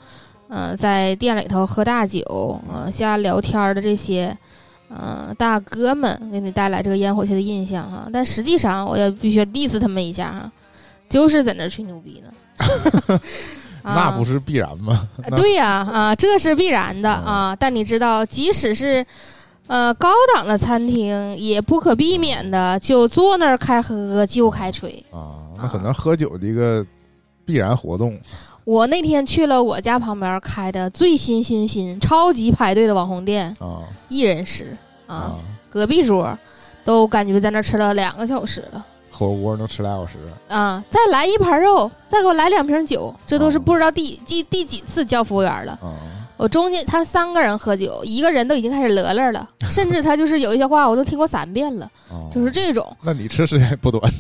[0.48, 4.36] 呃，在店里头喝大酒，呃，瞎聊天儿的这些，
[4.90, 10.52] 呃，大哥们给你带来这个烟火气的印象哈，但实际上我也必须 diss 他们一下哈，
[11.10, 13.20] 就是在那儿吹牛逼呢。
[13.84, 14.40] 那不是。
[14.40, 15.10] 必然吗？
[15.28, 17.56] 那对呀，啊，这是必然的嗯啊。
[17.60, 19.04] 但你知道，即使是
[19.68, 24.92] 呃高档的餐厅，也不可避免的就坐那儿开喝就开吹。
[25.12, 26.86] 啊，那可能喝酒的一个
[27.46, 28.20] 必然活动
[28.64, 35.36] 我那天去了我家旁边开的最新新新、超级排队的网红店啊一人食啊，啊，
[35.70, 36.38] 隔壁桌
[36.86, 38.86] 都感觉在那儿吃了两个小时了。
[39.10, 40.84] 火锅能吃俩小时啊！
[40.90, 45.74] 再来一盘肉，再给我来两瓶酒，这都是哦不知道第第第几次叫服务员了。
[45.74, 45.94] 啊
[46.42, 52.98] 我中间他三个人喝酒，一个人都已经开始乐乐了， 甚至他就是有一些话我都听过三遍了，啊，就是这种。
[53.04, 54.12] 那你吃时间也不短，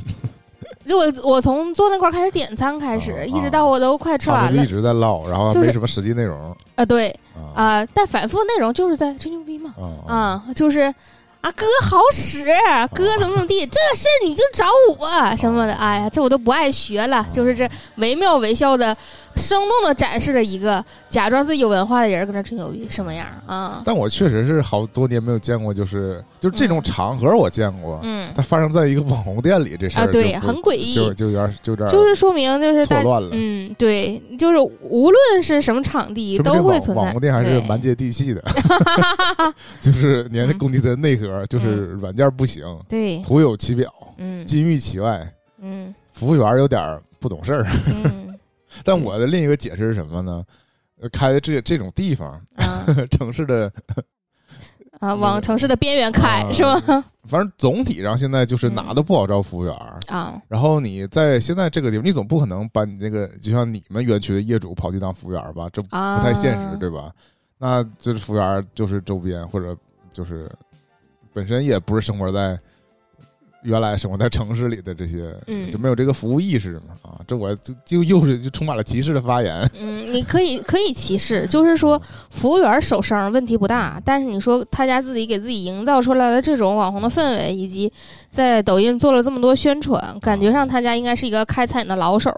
[0.86, 9.74] 就我我从坐那块儿开始点餐开始，哦一直到我都快吃完就一，直在唠，然后就是没什么实际内容啊对啊啊，但反复内容就是在吹牛逼嘛，
[10.08, 10.94] 啊啊，就是。
[11.42, 12.46] 啊，哥好使，
[12.94, 14.64] 哥怎么怎么地，这事儿你就找
[14.96, 17.26] 我什么的，哎呀，这我都不爱学了。
[17.34, 18.96] 就是这惟妙惟肖的、
[19.36, 23.82] 生动的展示了一个假装自己有文化的人跟那吹牛逼什么样啊？
[23.86, 28.30] 但我确实是好多年没有见过，就是就是这种嗯场合我见过，嗯。
[28.36, 33.30] 它发生在一个网红店里，这事儿啊，对，很诡异，就就有点就有点就是说明就是大错乱了。
[33.34, 37.02] 嗯，对，就是无论是什么场地都会存在。
[37.02, 38.42] 网红店还是蛮接地气的，
[39.82, 44.46] 就是连那嗯工地的内核就是软件不行，对，徒有其表，嗯。
[44.46, 45.28] 金玉其外，
[45.62, 45.94] 嗯。
[46.14, 47.66] 服务员有点不懂事儿。
[47.88, 48.31] 嗯
[48.84, 50.44] 但我的另一个解释是什么呢？
[51.02, 53.72] 呃开的这这种地方，啊 城市的
[55.00, 57.04] 啊，往城市的边缘开啊是吗？
[57.26, 60.00] 反正总体上现在就是哪嗯都不好招服务员儿。
[60.08, 65.68] 啊，然后你在现在这个地方，你总不可能把你这个就像你们园区的业主跑去当服务员吧？
[65.74, 67.12] 这不啊，太现实，对吧？
[67.58, 69.76] 那这服务员就是周边或者
[70.14, 70.52] 就是
[71.34, 72.60] 本身也不是生活在
[73.64, 77.20] 原来生活在城市里的这些，嗯就没有这个服务意识嘛啊！
[77.28, 79.70] 这我就就又是就充满了歧视的发言。
[79.80, 87.92] 嗯，你可以可以歧视，就是说服务员手生问题不大，但是你说他家自己给自己营造出来的这种网红的氛围，以及
[88.32, 92.34] 在抖音做了这么多宣传，感觉上他家应该是一个开餐饮的老手。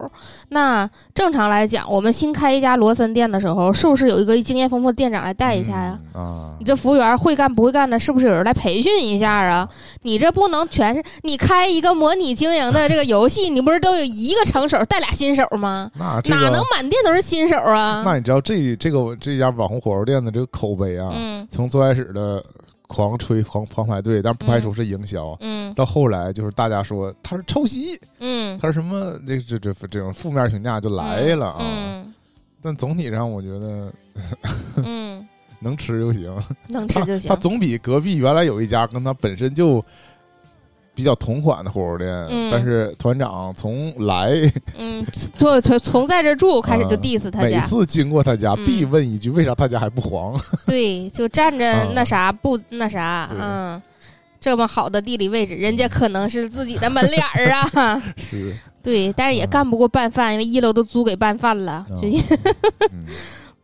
[0.49, 5.99] 那正常来讲，我们新开一家罗森店的时候，是不是有一个经验丰富的店长来带一下呀？
[6.15, 9.69] 嗯啊你，这服务员会干不会干的，是不是有人来培训一下啊？
[10.01, 15.91] 你这不能全是你开一个模拟经营的这个游戏，你不是都有一个成手带俩新手吗？
[15.99, 18.01] 那这个哪能满店都是新手啊？
[18.03, 22.43] 那你知道这这个这家网红火锅店的这个口碑啊，嗯从最开始的
[22.87, 25.73] 狂吹狂狂排队，但不排除是营销，嗯。
[25.73, 31.57] 到后来就是大家说他是抄袭，嗯，他是什么这这这这种负面评价就来了啊。
[31.61, 32.13] 嗯
[32.61, 33.93] 但总体上我觉得
[34.77, 35.27] 嗯，
[35.59, 36.33] 能吃就行，
[36.67, 37.27] 能吃就行。
[37.27, 37.35] 他。
[37.35, 39.83] 总比隔壁原来有一家跟他本身就。
[40.95, 42.49] 比较同款的火锅店，嗯。
[42.51, 44.31] 但是团长从来
[44.77, 45.05] 嗯，
[45.37, 48.63] 从从从在这住开始就 diss 他家，每次经过他家嗯。
[48.63, 50.39] 必问一句：为啥他家还不黄？
[50.67, 51.91] 对，就站着啊。
[51.95, 53.81] 那啥不那啥，嗯。
[54.39, 58.53] 这么好的地理位置，人家可能是自己的门脸儿啊， 是，
[58.83, 59.49] 对，但是也嗯。
[59.49, 61.85] 干不过拌饭，因为一楼都租给拌饭了。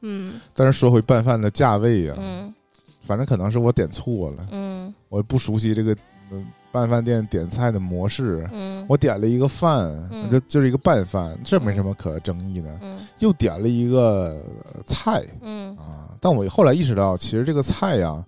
[0.01, 0.39] 嗯。
[0.53, 2.53] 但是说回拌饭的价位呀、嗯。
[3.01, 4.93] 反正可能是我点错了，嗯。
[5.09, 5.93] 我不熟悉这个
[6.31, 8.47] 嗯拌饭店点菜的模式。
[8.51, 12.69] 嗯我点了一个饭，嗯就就是一个拌饭，这没什么可争议的。
[12.81, 14.41] 嗯又点了一个
[14.73, 18.23] 呃菜嗯啊，但我后来意识到，其实这个菜呀，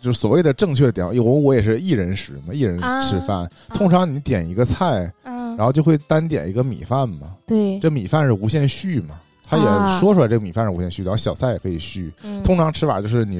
[0.00, 3.50] 就是所谓的正确点，因为我我也是一人食嘛，一人啊吃饭。
[3.70, 9.20] 通常你点一个菜，嗯，然后就会单点一个米饭嘛，对，这米饭是无限续嘛。
[9.48, 12.12] 他啊也说出来，这个米饭是无限续，然后小菜也可以续。
[12.22, 13.38] 嗯通常吃法就是你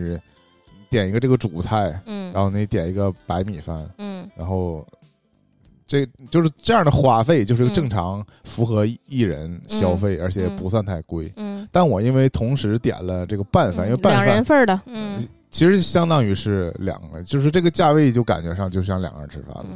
[0.90, 4.28] 点一个这个主菜，嗯，然后你点一个白米饭，嗯。
[4.36, 4.86] 然后
[5.86, 11.32] 这就是这样的花费，就是嗯正常符合一人消费，而且不算太贵。
[11.36, 15.26] 嗯，但我因为同时点了这个拌饭，因为拌两人饭份的，嗯。
[15.48, 19.66] 其实相当于是两个，就是这个价位就感觉上就像两个人吃饭了。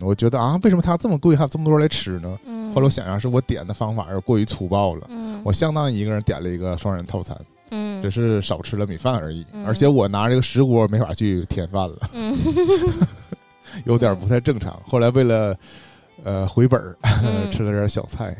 [0.00, 2.38] 我觉得啊，为什么它这么贵，还有这么多人来吃呢？
[2.44, 5.06] 嗯，后来我想想，是我点的方法有点过于粗暴了。
[5.08, 5.40] 嗯。
[5.42, 7.36] 我相当于一个人点了一个双人套餐，
[7.70, 9.46] 嗯只是少吃了米饭而已。
[9.52, 12.36] 嗯而且我拿这个石锅没法去添饭了，嗯
[13.84, 14.80] 有点不太正常。
[14.86, 15.56] 后来为了
[16.24, 16.80] 呃回本
[17.50, 18.36] 吃了点小菜。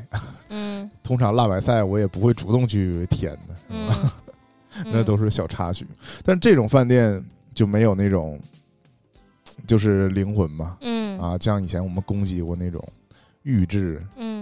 [0.50, 3.88] 嗯 通常辣白菜我也不会主动去添的，嗯，
[4.86, 5.86] 那都是小插曲。
[6.24, 7.22] 但这种饭店
[7.54, 8.38] 就没有那种
[9.66, 12.82] 就是灵魂嘛嗯啊，像以前我们攻击过那种
[13.42, 14.35] 预制嗯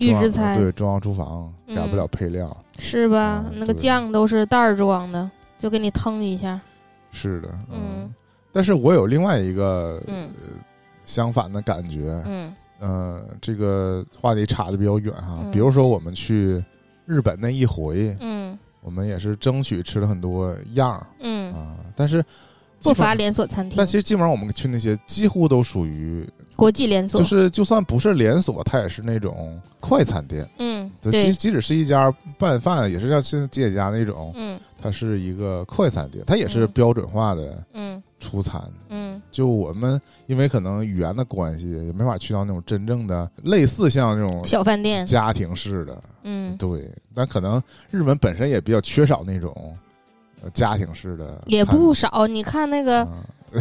[0.00, 0.56] 预制菜。
[0.56, 3.46] 对中央厨房改不了配料，是吧啊？
[3.54, 6.60] 那个酱都是袋儿装的，就给你腾一下，
[7.10, 8.12] 是的，嗯
[8.52, 10.58] 但是我有另外一个、嗯呃
[11.04, 12.54] 相反的感觉，嗯。
[12.78, 15.38] 呃，这个话题差的比较远哈。
[15.44, 15.50] 嗯。
[15.50, 16.62] 比如说我们去
[17.06, 22.24] 日本那一回，嗯我们也是争取吃了很多样儿嗯，啊，但是
[22.82, 27.20] 不乏连锁餐厅但，其实基本上我们去那些几乎都属于，国际连锁。
[27.20, 30.48] 就，是就算不是连锁，它也是那种快餐店。
[30.58, 34.58] 嗯对，即对，即使是一家拌饭，也是像现在姐姐家那种，嗯。
[34.78, 36.70] 它是一个快餐店，它也是嗯。
[36.72, 38.02] 标准化的嗯。
[38.20, 38.62] 出餐。
[38.88, 39.20] 嗯。
[39.30, 46.90] 就我们因为可能语言的关系，也没法去到那种真正的类似像那种小饭店，家庭式的，嗯，对。
[47.14, 49.74] 但可能日本本身也比较缺少那种
[50.42, 52.26] 呃家庭式的，也不少。
[52.26, 53.12] 你看那个，嗯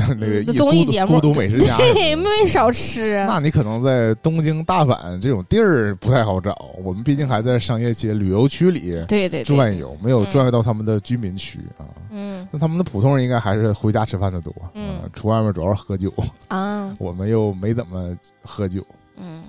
[0.19, 3.25] 那个综艺节目孤独美食家对，没少吃啊。
[3.27, 6.69] 那你可能在东京、大阪这种地儿不太好找。
[6.83, 11.85] 我们毕竟还在商业街、旅游区里对对对，转悠，没有嗯转悠到他们的居民区啊。
[12.11, 16.11] 嗯那他们的普通人应该还是回家吃饭的多，嗯啊出外面主要是喝酒，
[16.47, 18.85] 啊， 我们又没怎么喝酒，
[19.17, 19.43] 嗯，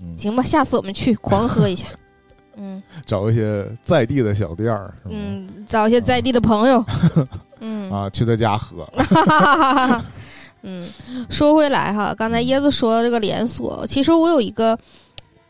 [0.00, 1.86] 嗯，行吧，下次我们去狂喝一下。
[2.54, 6.84] 嗯找一些在地的小店儿，嗯，找一些在地的朋友。
[7.64, 8.84] 嗯啊，去他家喝，
[10.62, 10.84] 嗯，
[11.30, 14.76] 说回来哈，刚才椰子说这个连锁，其实我有一个，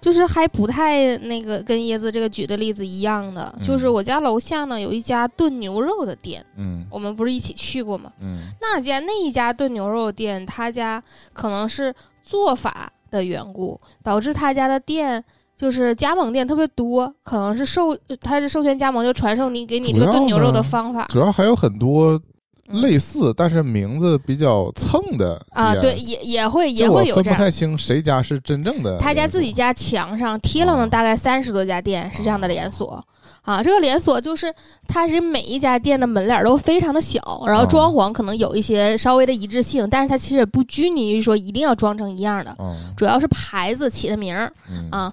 [0.00, 8.12] 就是还不太那个跟椰子这个举的例子一样的，嗯就是我家楼下呢有一家炖牛肉的店，嗯我们不是一起去过吗？
[8.20, 15.24] 嗯那家那一家炖牛肉店，他家可能是做法的缘故，导致他家的店。
[15.62, 21.06] 就是加盟店特别多，可能是授他是授权加盟，就传授你给你这个炖牛肉的方法。
[21.08, 22.20] 主要还有很多
[22.66, 27.24] 类似，但是名字比较蹭的啊，对，也也会也会有这样。
[27.24, 28.98] 分不太清谁家是真正的。
[28.98, 33.00] 他家自己家墙上贴了哦呢，大概三十多家店是这样的连锁。
[33.42, 34.54] 啊，这个连锁就是
[34.86, 45.12] 它是每一家店的门脸都非常的小，然后哦装潢可能有一些稍微的一致性，但是它其实也不拘泥于说一定要装成一样的，哦，主要是牌子起的名儿嗯啊，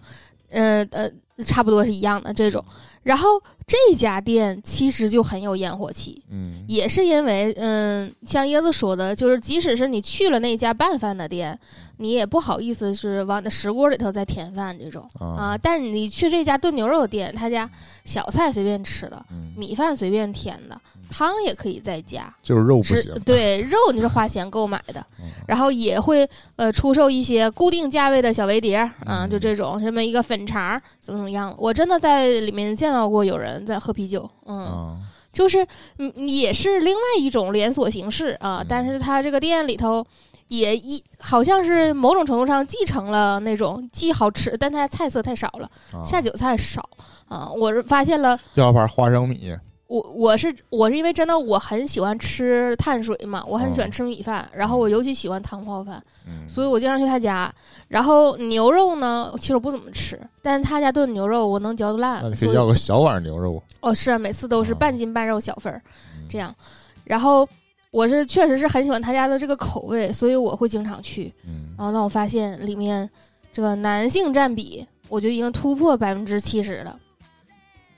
[0.49, 1.09] 呃呃，
[1.45, 2.63] 差不多是一样的这种。
[3.03, 11.57] 然后这家店其实就很有烟火气，嗯也是因为，嗯，像椰子说的，就是即使是你去了那家拌饭的店，
[11.97, 15.27] 你也不好意思是往那石锅里头再添饭这种啊。
[15.27, 17.69] 啊但是你去这家炖牛肉店，他家
[18.03, 23.13] 小菜随便吃的，嗯，米饭随便添的，汤也可以再加，就是肉不是行。
[23.23, 34.57] 对肉你是花钱购买的，嗯然后也会呃出售一些固定价位的小围碟嗯就这种什么一个粉肠怎么怎么样，我真的在里面见到过有人在喝啤酒，嗯。
[34.57, 34.97] 啊，
[35.31, 35.65] 就是
[35.99, 40.03] 嗯也是另外一种连锁形式啊嗯，但是他这个店里头
[40.47, 46.89] 也一好像是某种程度上继承了那种既好吃，但它菜色太少了，啊下酒菜少
[47.27, 47.47] 啊。
[47.47, 49.55] 我是发现了，要盘花生米，
[49.89, 57.51] 我我是我是因为真的我很喜欢吃碳水嘛，我很喜欢哦吃米饭，然后我尤其喜欢汤泡饭，嗯，所以我经常去他家。
[57.87, 65.81] 然后牛肉呢，其实我不怎么吃，但是他家炖牛肉我能嚼得烂那你，可以以要个小碗牛肉，哦是啊，每次都是啊半斤半肉小份儿。
[66.15, 66.55] 嗯这样。
[67.03, 67.49] 然后
[67.89, 71.33] 我是确实是很喜欢他家的这个口味，所以我会经常去。
[71.47, 73.09] 嗯然后让我发现里面
[73.51, 76.95] 这个男性占比，我觉得已经突破百分之七十了。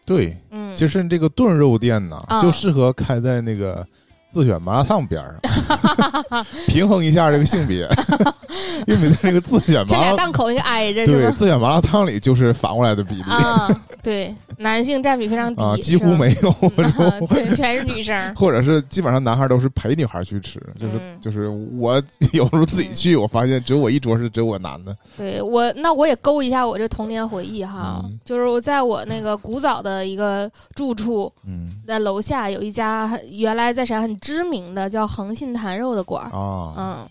[0.05, 2.41] 对，嗯，其实这个炖肉店呢，啊。
[2.41, 3.85] 就适合开在那个
[4.31, 7.87] 自选麻辣烫边上， 平衡一下这个性别，
[8.87, 11.31] 因为在那个自选麻辣档口应该挨着是对？
[11.31, 13.23] 自选麻辣烫里就是反过来的比例。
[13.23, 13.69] 啊，
[14.01, 16.55] 对，男性占比非常低，啊，几乎没有。
[16.97, 18.11] 嗯 对，全是女生。
[18.35, 21.47] 或者是基本上男孩都是陪女孩去吃，就是、嗯就是
[21.77, 22.01] 我
[22.33, 28.19] 有时候自己去，我发现只有我一桌是只有我男的，对我，那我也勾一下我这童年回忆哈，嗯。
[28.23, 31.71] 就是我在我那个古早的一个住处，嗯。
[31.87, 37.09] 在楼下有一家原来在沈阳很知名的叫恒信坛肉的馆儿，啊，嗯，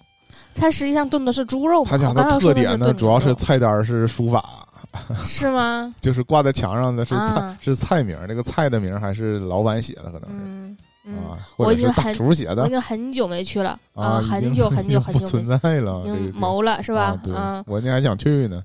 [0.55, 1.91] 它实际上炖的是猪肉嘛。
[1.91, 4.67] 他家的特点呢，主要是菜单是书法，
[5.25, 5.95] 是吗？
[6.01, 7.59] 就是挂在墙上的是菜、啊。
[7.61, 12.63] 是菜名，那个菜的名还是老板写的，可能是、嗯嗯，啊，或者是大我已经很厨写的。
[12.63, 13.79] 我已经很久没去了。
[13.95, 17.03] 啊，很久很久很久不，存在了，已经这个谋了是吧？
[17.03, 17.21] 啊？
[17.23, 18.63] 对，嗯，我那还想去呢，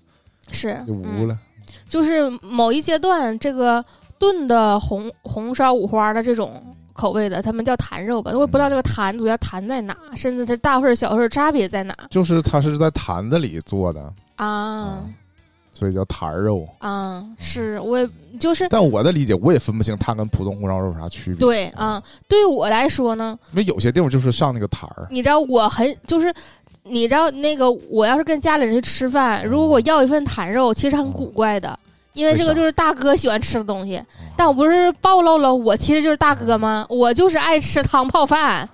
[0.52, 1.28] 是就无嗯。
[1.28, 1.38] 了。
[1.88, 3.84] 就是某一阶段这个
[4.18, 6.62] 炖的红红烧五花的这种。
[6.96, 11.94] 口味的，他们叫坛肉吧，我也不知道这个坛主要坛在哪，甚至它大份小份差别在哪。
[12.10, 15.04] 就是它是在坛子里做的，啊
[15.76, 16.68] 所以叫坛儿肉。
[16.80, 17.24] 啊！
[17.38, 18.10] 是我也
[18.40, 26.34] 就是但我的理解，我也分不清它跟普通红烧肉有啥区别。，对啊，对我来说呢，因为有些地方就是上那个坛儿，你知道我很就是，
[26.84, 31.78] 你知道那个我要是跟家里人去吃饭，如果我要一份坛肉，其实很古怪的，
[32.14, 34.02] 因为这个就是大哥喜欢吃的东西。
[34.36, 36.86] 但我不是暴露了我其实就是大哥吗？
[36.90, 38.68] 我就是爱吃汤泡饭，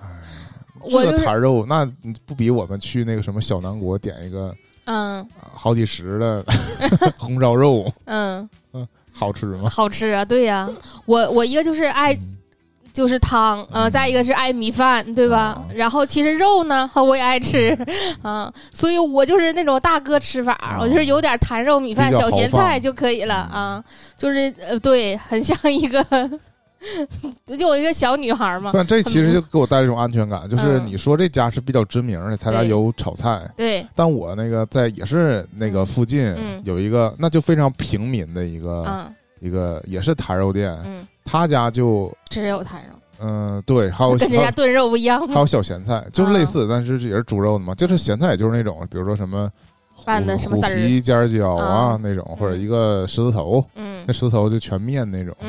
[0.80, 1.84] 我这就是个坛肉，那
[2.26, 5.20] 不比我们去那个什么小南国点一个嗯。
[5.20, 6.44] 啊好几十的
[7.18, 7.92] 红烧肉。
[8.06, 8.48] 嗯。
[8.72, 9.68] 嗯，好吃吗？
[9.70, 10.68] 好吃啊，对呀、
[11.06, 12.28] 我我一个就是爱嗯。
[12.92, 15.38] 就是汤，呃，嗯再一个是爱米饭，对吧？
[15.56, 17.74] 啊然后其实肉呢， 我也爱吃，
[18.20, 23.82] 啊，所以我就是那种大哥吃法，啊我就是有点坛肉、米饭、比较小咸菜就可以了啊，
[24.18, 26.51] 就是呃，对，很像一个，就
[27.58, 30.86] 有一个小女孩嘛，但这其实就给我带来一种安全感，就是嗯。
[30.86, 36.60] 你说这家是比较知名的，他家有炒菜，对，但我那个在也是那个附近嗯。
[36.64, 39.14] 有一个，那就非常平民的一个嗯。
[39.40, 45.34] 一个也是坛肉店，嗯，他家就只有坛肉，嗯对，还有跟人家炖肉不一样吗？
[45.34, 49.50] 还有小咸菜，就是类似，但是也是猪肉的嘛，就是咸菜，就是那种比如说什么
[50.04, 54.04] 拌的虎什么皮尖椒啊啊那种，或者一个狮子头，嗯。
[54.06, 55.46] 那狮子头就全面那种啊，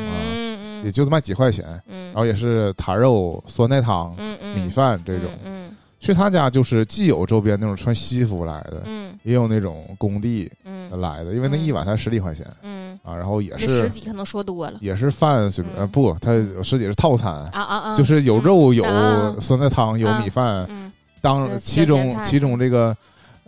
[0.83, 5.29] 也就卖几块钱，嗯然后也是坛肉、酸菜汤、嗯嗯，米饭这种。
[5.45, 20.91] 嗯去他家就是既有周边那种穿西服来的，嗯也有那种工地嗯来的，因为那一碗才十几块钱嗯，啊，然后也是十是几可能说多了也是饭随便，不，他十几是套餐，啊啊啊，就是有肉有啊酸菜汤有啊米饭，嗯
[21.21, 22.93] 当其中其中这个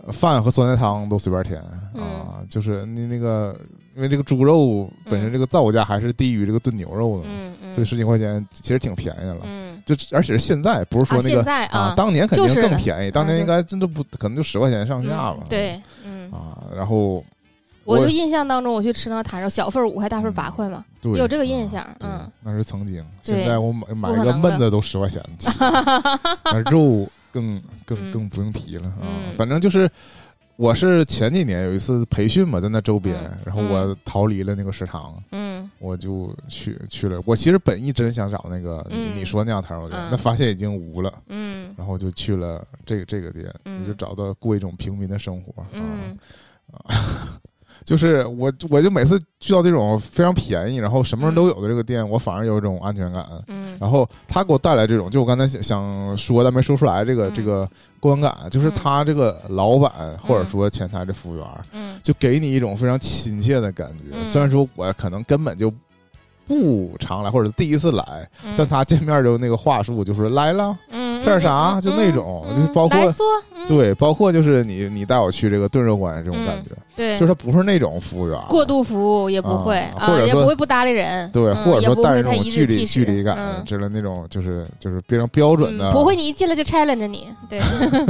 [0.06, 3.54] 呃饭和酸菜汤都随便填嗯啊，就是你那个
[3.96, 9.38] 因为这个猪肉本身这个造价还是低于这个炖牛肉的，嗯嗯，所以十几块钱其实挺便宜了。
[9.42, 15.46] 嗯就而且是现在，不是说那个在啊，当年肯定更便宜，当年应该真的不可能就十块钱上下吧嗯。
[15.48, 17.24] 对，嗯啊，然后
[17.84, 21.86] 我就印象当中，我去吃那个坛肉，小份五块，大份八块嘛，有这个印象。
[22.00, 23.04] 嗯，那是曾经。
[23.22, 25.22] 现在我买买个焖的都十块钱，
[26.44, 29.06] 那肉更更更不用提了啊。
[29.36, 29.88] 反正就是，
[30.56, 37.20] 我是前几年有一次培训嘛，在那周边，然后我逃离了那个食堂，嗯，我就去去了。
[37.26, 38.84] 我其实本意真想找那个
[39.14, 43.52] 你说那样摊肉店，那发现已经无了，嗯，然后就去了这个这个店，
[43.86, 45.68] 就找到过一种平民的生活啊。
[46.72, 47.40] 啊。
[47.86, 53.24] 就是我，我就每次去到这种非常便宜，然后什么人都有的这个店，我反而有一种安全感。
[53.46, 57.66] 嗯，然后他给我带来这种，就我刚才想想说但没说出来这个这个
[58.00, 64.24] 观感，就是他这个老板或者说前台的服务员，嗯，就给你一种非常亲切的感觉。
[64.24, 65.72] 虽然说我可能根本就
[66.44, 72.98] 不常来，或者第一次来，但他见面就那个话术就是来了，嗯，吃点啥，就那种，就包括
[73.66, 76.70] 对，包括就是你你带我去这个炖肉馆这种感觉。
[76.94, 87.60] 对，就是他不是那种服务员，过度服务也不会，或者也不会不搭理人，对，或者说带那种距离距离感，之类那种就是就是非常标准的，不会你一进来就 challenge 你，对，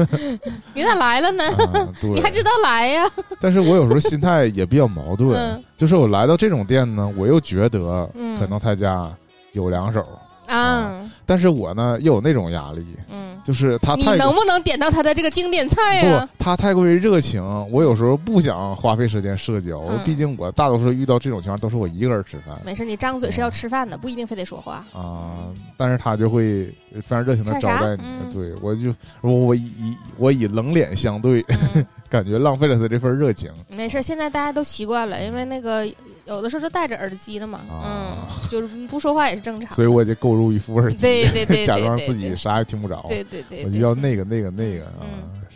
[0.75, 1.43] 你咋来了呢？
[2.15, 3.11] 你还知道来呀？
[3.41, 8.09] 但是我有时候心态也比较矛盾，就是我来到这种店呢，我又觉得
[8.39, 9.11] 可能他家
[9.53, 10.05] 有两手。
[10.47, 11.11] 啊！
[11.25, 16.29] 但是我呢又有那种压力，嗯，就是他，你能不能点到他的这个经典菜呀？
[16.39, 19.81] 不，他太过于热情，我有时候不想花费时间社交。
[20.05, 22.57] 毕竟我大多数遇到这种情况都是我一个人吃饭。
[22.65, 25.49] 没事，你张嘴是要吃饭的，不一定非得说话啊。
[25.77, 31.45] 但是他就会非常热情的招待你，对我就我我以我以冷脸相对，
[32.09, 33.51] 感觉浪费了他这份热情。
[33.69, 35.87] 没事，现在大家都习惯了，因为那个。
[36.27, 38.17] 有的时候是戴着耳机的嘛，嗯，
[38.51, 39.73] 就是不说话也是正常。
[39.73, 43.05] 所以我就购入一副耳机，对对对，假装自己啥也听不着。
[43.09, 45.07] 对对对，我就要那个那个那个啊，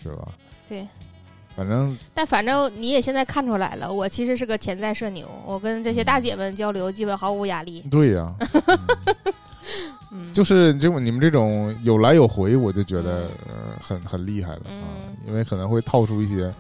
[0.01, 0.29] 是吧？
[0.69, 0.87] 对，
[1.57, 1.97] 反正。
[2.15, 7.85] 但反正你也现在看出来了，我其实是个潜在社牛，我跟这些大姐们交流基本毫无压力。
[7.91, 8.33] 对呀，
[10.33, 13.29] 就是这种你们这种有来有回，我就觉得
[13.81, 16.53] 很很厉害了啊，因为可能会套出一些。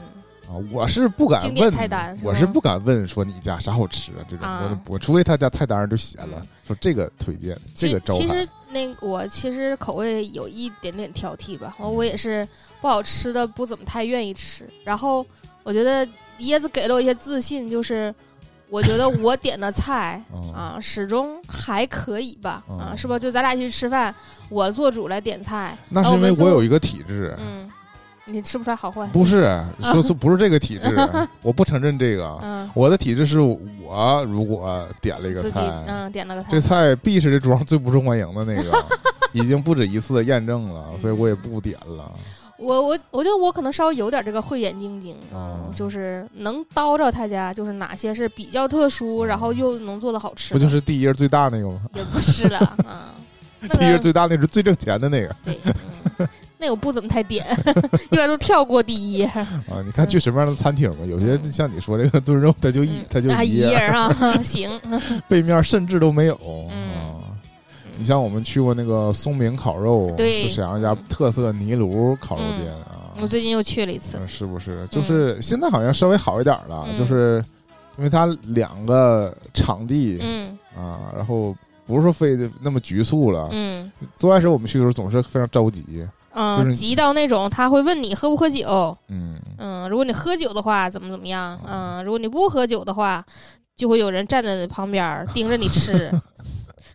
[0.50, 4.26] 啊，我是不敢问，我是不敢问说你家啥好吃啊？
[4.28, 12.46] 这种我我除非他家菜单上就写了，说这个推荐，这个招其实那我其实口味有一点点挑剔吧，我我也是
[12.80, 14.68] 不好吃的不怎么太愿意吃。
[14.82, 15.24] 然后
[15.62, 16.04] 我觉得
[16.40, 18.12] 椰子给了我一些自信，就是
[18.68, 20.20] 我觉得我点的菜
[20.52, 23.16] 啊始终还可以吧，啊是不？
[23.16, 24.12] 就咱俩去吃饭，
[24.48, 27.70] 我做主来点菜，那是因为我有一个体质，嗯。
[28.26, 29.06] 你吃不出来好坏？
[29.08, 30.96] 不是， 说说不是这个体质，
[31.42, 32.38] 我不承认这个。
[32.42, 38.84] 嗯我的体质是我如果点了一个菜，嗯，点了个菜，这菜必是这桌上最不受欢迎的那个，
[39.32, 42.12] 已经不止一次的验证了，所以我也不点了。
[42.56, 50.52] 我我我觉得我可能稍微有点这个慧眼金睛，嗯，就是能叨着他家就是哪些是比较特殊，然后又能做的好吃。
[50.52, 51.80] 不就是第一页最大那个吗？
[51.94, 55.34] 也不是了，嗯，第一页最大那是最挣钱的那个。
[55.42, 55.58] 对。
[56.60, 57.46] 那我不怎么太点，
[58.12, 59.62] 一般都跳过第一页啊。
[59.84, 61.06] 你看去什么样的餐厅嘛？
[61.06, 64.12] 有些像你说这个炖肉，它就一它就一页啊。
[64.44, 64.70] 行，
[65.26, 67.16] 背面甚至都没有啊。
[67.96, 73.08] 你像我们去过那个松明烤肉，是沈阳一家特色泥炉烤肉店啊。
[73.20, 74.86] 我最近又去了一次，是不是？
[74.88, 77.42] 就是现在好像稍微好一点了，就是
[77.98, 81.54] 因为它两个场地，嗯啊，然后
[81.86, 83.48] 不是说非得那么局促了。
[83.52, 86.06] 嗯，最开始我们去的时候总是非常着急。
[86.32, 89.36] 嗯，急到那种他会问你喝不喝酒，嗯。
[89.58, 93.24] 嗯，如果你喝酒的话，怎么怎么样，嗯，如果你不喝酒的话，
[93.76, 96.10] 就会有人站在旁边盯着你吃。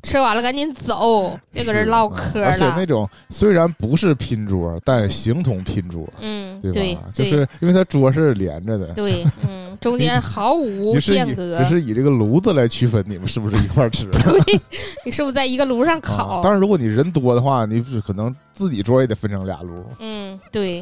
[0.04, 2.46] 吃完了赶紧走，别搁这唠嗑了。
[2.46, 7.02] 而且那种虽然不是拼桌，但形同拼桌，嗯，对吧？
[7.12, 11.58] 就是因为它桌是连着的，对，嗯，中间毫无间隔。
[11.60, 14.06] 只是以这个炉子来区分你们是不是一块吃。
[14.12, 14.60] 对，
[15.06, 16.42] 你是不是在一个炉上烤？
[16.42, 18.36] 当然，如果你人多的话，你可能。
[18.56, 20.80] 自己桌也得分成俩炉，嗯，对，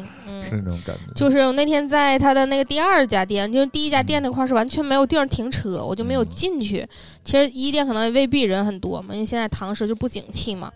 [0.48, 1.12] 是那种感觉。
[1.16, 6.86] 就是我那天在他的那个第二家店，就是第一家店那块是完全没有地方停车，我就没有进去。
[7.24, 10.70] 其实一店可能未必人很多嘛，因为现在堂食就不景气嘛。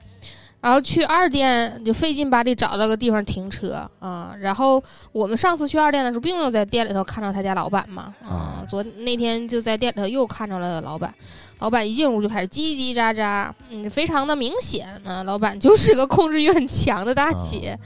[0.61, 4.35] 然后去二店就费劲巴力找到个地方停车啊。
[4.41, 4.83] 然后
[5.13, 11.15] 我们上次去二店的时候，并没有在店里头看到他家老板嘛，啊，昨那天就在店里头又看着了老板。
[11.61, 17.77] 老板一进屋就开始叽叽喳喳，嗯，非常的明显啊，老板就是个控制欲很强的大姐，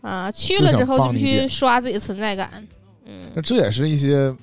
[0.00, 2.50] 啊，去了之后就必须刷自己的存在感，
[3.04, 4.34] 嗯，那这也是一些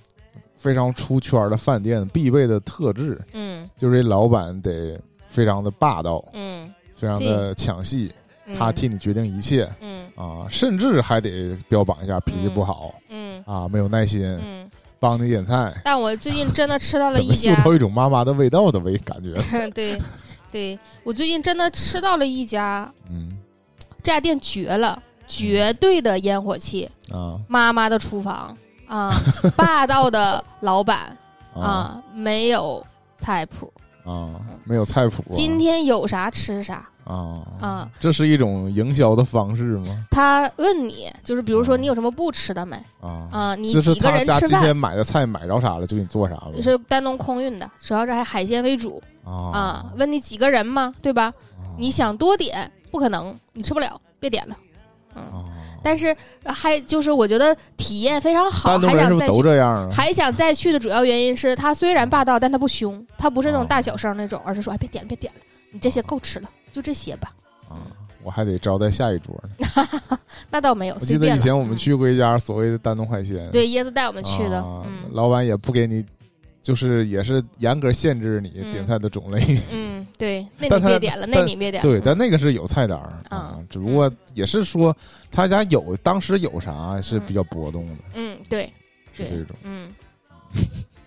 [0.55, 8.11] 非常出圈的饭店必备的特质，嗯，就是这老板得非常的霸道，嗯，非常的抢戏，
[8.57, 14.69] 他替你决定一切，嗯，啊，甚至还得标榜一下脾气不好，嗯，啊，没有耐心，嗯。
[14.99, 15.71] 帮你点菜。
[15.83, 19.31] 但我最近真的吃到了一嗅家，到一种妈妈的味道的味感觉。
[19.69, 20.01] 对，
[20.51, 23.37] 对我最近真的吃到了一家，嗯
[24.01, 29.13] 这家店绝了，绝对的烟火气，啊妈妈的厨房啊，
[29.55, 31.15] 霸道的老板
[31.53, 32.83] 啊啊，没有
[33.19, 33.71] 菜谱，
[34.07, 34.39] 啊！
[34.63, 35.31] 没有菜谱啊。
[35.31, 37.91] 今天有啥吃啥啊啊。
[37.99, 40.05] 这是一种营销的方式吗？
[40.09, 43.55] 他问你，就是比如说你有什么不吃的没啊啊？
[43.55, 44.39] 你几个人吃饭？
[44.39, 49.93] 今天买的菜买着啥了，就给你做啥了是丹东空运的，主要是还海鲜为主啊啊。
[49.97, 51.33] 问你几个人嘛，对吧？
[51.77, 54.55] 你想多点不可能，你吃不了，别点了。
[55.83, 59.43] 但是呃还就是我觉得体验非常好，还想再都。
[59.43, 59.89] 这样啊？
[59.91, 65.39] 还想再去的主要原因是他虽然霸道，但他不凶，他不是那种哦大小声那种，而是说哎别点了别点了，
[65.71, 67.31] 你这些够吃了，就这些吧。
[67.69, 67.87] 啊，
[68.23, 70.17] 我还得招待下一桌呢。
[70.49, 71.27] 那倒没有，我记得。
[71.35, 76.03] 以前我们嗯去过一家所谓的丹东海鲜，对椰子带我们去的，啊嗯老板也不给你，
[76.67, 79.57] 就是也是严格限制你嗯点菜的种类。
[79.71, 81.89] 嗯，对，那你别点了，那你别点了。
[81.89, 84.93] 对，嗯但那个是有菜单儿啊啊，只不过也是说
[85.31, 88.69] 他家有当时有啥是比较波动的，嗯对，
[89.13, 89.55] 是这种。
[89.63, 89.95] 嗯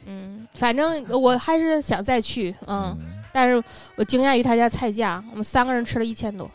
[0.06, 3.62] 嗯，反正我还是想再去，嗯，嗯，但是
[3.96, 6.50] 我惊讶于他家菜价，我们三个人吃了一千多，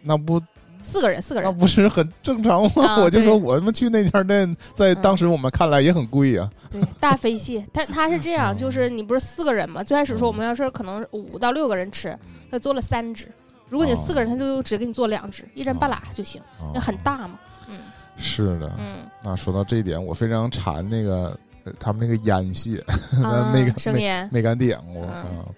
[0.00, 0.40] 那不
[0.82, 2.84] 四个人四个那人，不是很正常吗？
[2.86, 6.48] 啊 我就说对我们去那家店，在当时我们看来也很贵呀。
[6.70, 9.82] 对，大飞蟹，他他是这样，哦就是你不是四个人嘛？
[9.82, 12.18] 最开始说我们要是可能五到六个人吃，
[12.50, 13.28] 他做了三只，
[13.68, 17.76] 如果你四个人，他就只给你做两只，一人半拉就行，哦那很大嘛，嗯
[18.16, 18.72] 是的。
[18.78, 22.78] 嗯，那说到这一点，我非常馋那个呃他们那个 腌蟹，
[23.22, 24.28] 啊那个生腌。
[24.30, 25.06] 没敢点过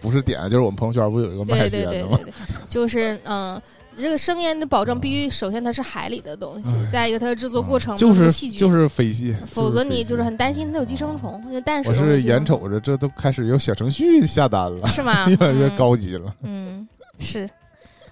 [0.00, 2.24] 不是点，就是我们朋友圈不有一个卖烟的吗对对对？
[2.24, 2.32] 对，
[2.68, 3.60] 就是嗯，
[3.96, 8.88] 这个生腌的保证必须，首先它是海里的东西哎，再一个它的制作过程啊就是细菌，就是
[9.46, 15.28] 否则你就是很担心它有寄生虫，因为淡我是眼瞅着这都开始有小程序下单了，是吗？
[15.30, 16.86] 越来越嗯，高级了，嗯，
[17.18, 17.48] 是，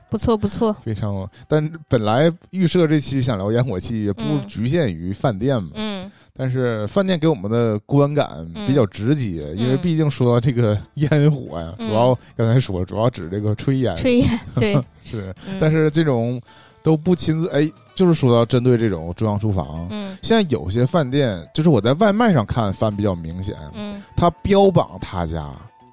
[0.09, 1.29] 不错不错，非常。
[1.49, 4.47] 但本来预设这期想聊烟火气，也不嗯。
[4.47, 5.71] 局限于饭店嘛。
[5.75, 11.87] 嗯但是饭店给我们的观感比较直接，因为嗯毕竟说到这个烟火呀，嗯。
[11.87, 14.75] 主要刚才说，主要指这个炊烟，炊烟 对，
[15.05, 15.35] 是。
[15.47, 15.59] 嗯。
[15.61, 16.41] 但是这种
[16.83, 20.17] 都不亲自，哎，就是说到针对这种中央厨房，嗯。
[20.23, 25.51] 现在有些饭店，就是我在外卖上看饭比较明显，嗯，他标榜他家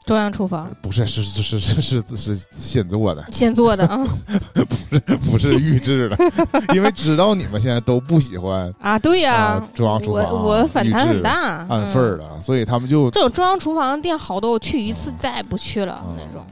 [0.10, 0.68] 中央厨房。
[0.82, 4.04] 不是是是是是是是现做的现做的啊
[4.68, 6.18] 不是不是预制的
[6.74, 16.44] 因为知道你们现在都不喜欢啊对呀中央厨房我反弹很大按份儿的所以他们就这种中央厨房的店好多我去一次再也不去了那种。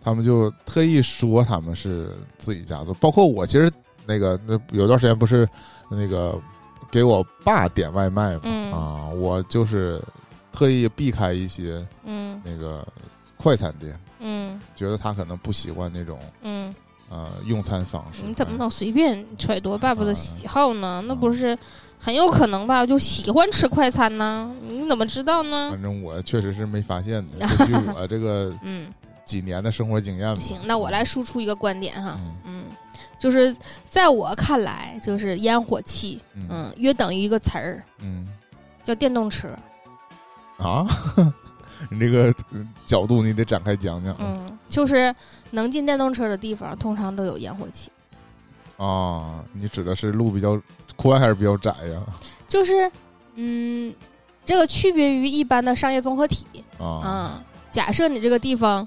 [0.00, 3.68] 他们就特意说他们是自己家做包括我其实
[4.06, 5.48] 那个那有段时间不是
[5.90, 6.38] 那个
[6.88, 8.40] 给我爸点外卖嘛
[8.72, 10.00] 啊我就是
[10.56, 12.86] 特意避开一些嗯那个
[13.36, 16.74] 快餐店，嗯觉得他可能不习惯那种嗯，
[17.10, 18.22] 呃用餐方式。
[18.26, 21.02] 你怎么能随便揣度爸爸的啊喜好呢？
[21.06, 21.56] 那不是
[21.98, 22.86] 很有可能吧？
[22.86, 24.50] 就喜欢吃快餐呢？
[24.62, 25.68] 你怎么知道呢？
[25.70, 28.90] 反正我确实是没发现的， 根据我这个 嗯，
[29.26, 30.40] 几年的生活经验吧。
[30.40, 32.64] 行，那我来输出一个观点哈，嗯嗯，
[33.18, 33.54] 就是
[33.86, 38.26] 在我看来，就是烟火气，嗯嗯，约等于一个词儿，嗯
[38.82, 39.48] 叫电动车，
[40.58, 40.86] 啊，
[41.90, 45.14] 你这个呃角度你得展开讲讲啊嗯，就是
[45.50, 47.90] 能进电动车的地方，通常都有烟火气。
[48.76, 49.44] 啊。
[49.52, 50.60] 你指的是路比较
[50.96, 52.00] 宽还是比较窄呀？
[52.48, 52.90] 就是，
[53.34, 53.94] 嗯，
[54.44, 56.46] 这个区别于一般的商业综合体
[56.78, 57.42] 啊，啊。
[57.70, 58.86] 假设你这个地方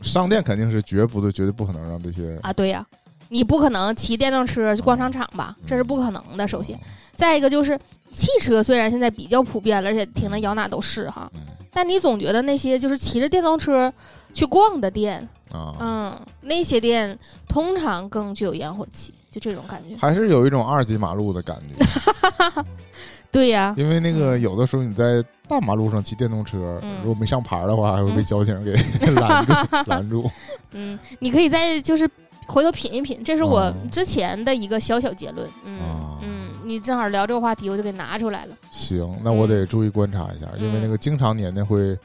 [0.00, 2.86] 商店肯定是绝不对，绝对不可能让这些啊，对呀、
[3.30, 5.56] 你不可能骑电动车去逛商场吧？
[5.64, 6.46] 这是不可能的。
[6.46, 6.78] 首先，
[7.14, 7.78] 再一个就是
[8.12, 11.40] 汽车虽然现在比较普遍了，而且停的摇哪都是哈，嗯
[11.72, 13.92] 但你总觉得那些就是骑着电动车
[14.32, 17.16] 去逛的店，啊，嗯，那些店
[17.48, 19.96] 通常更具有烟火气，就这种感觉。
[19.96, 22.62] 还是有一种二级马路的感觉。
[23.30, 28.72] 对呀、因为那个有的时候你在大马路上骑电动车，嗯如果没上牌的话，还会被交警给
[29.14, 29.52] 拦住
[29.86, 30.28] 拦住。
[30.72, 32.10] 嗯，你可以在就是
[32.50, 35.48] 回头品一品，这是我哦之前的一个小小结论。
[35.64, 38.56] 嗯、哦嗯，你正好聊这个话题，我就给拿出来了。
[38.70, 41.96] 行，那我得注意观察一下，因为嗯那个经常年年会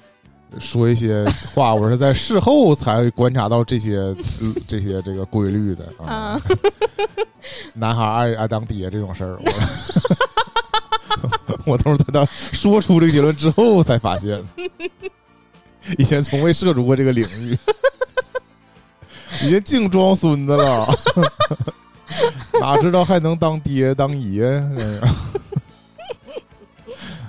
[0.60, 4.16] 说一些话，我是在事后才观察到这些呃
[4.68, 6.42] 这些这个规律的啊啊。
[7.76, 9.38] 男孩爱爱当爹这种事儿，
[11.66, 14.44] 我 我都是在他说出这个结论之后才发现，
[15.98, 17.58] 以前从未涉足过这个领域，
[19.46, 20.88] 已经净装孙子了，
[22.60, 24.46] 哪知道还能当爹当爷？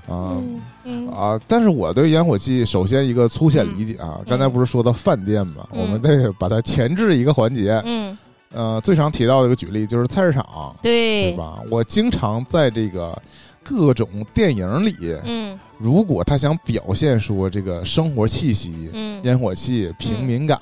[0.09, 0.33] 啊。
[0.33, 1.09] 嗯嗯。
[1.09, 1.39] 啊！
[1.49, 5.83] 但是我对烟火气，首先一个粗浅理解啊，刚才不是说到饭店嘛，嗯。
[5.83, 7.83] 我们得把它前置一个环节。
[7.85, 8.17] 嗯，
[8.53, 11.33] 呃，最常提到的一个举例就是菜市场，对。
[11.33, 11.59] 对，吧？
[11.71, 13.21] 我经常在这个
[13.65, 14.95] 各种电影里，
[15.25, 15.59] 嗯。
[15.79, 20.59] 如果他想表现说这个生活气息、嗯，烟火气、平民感，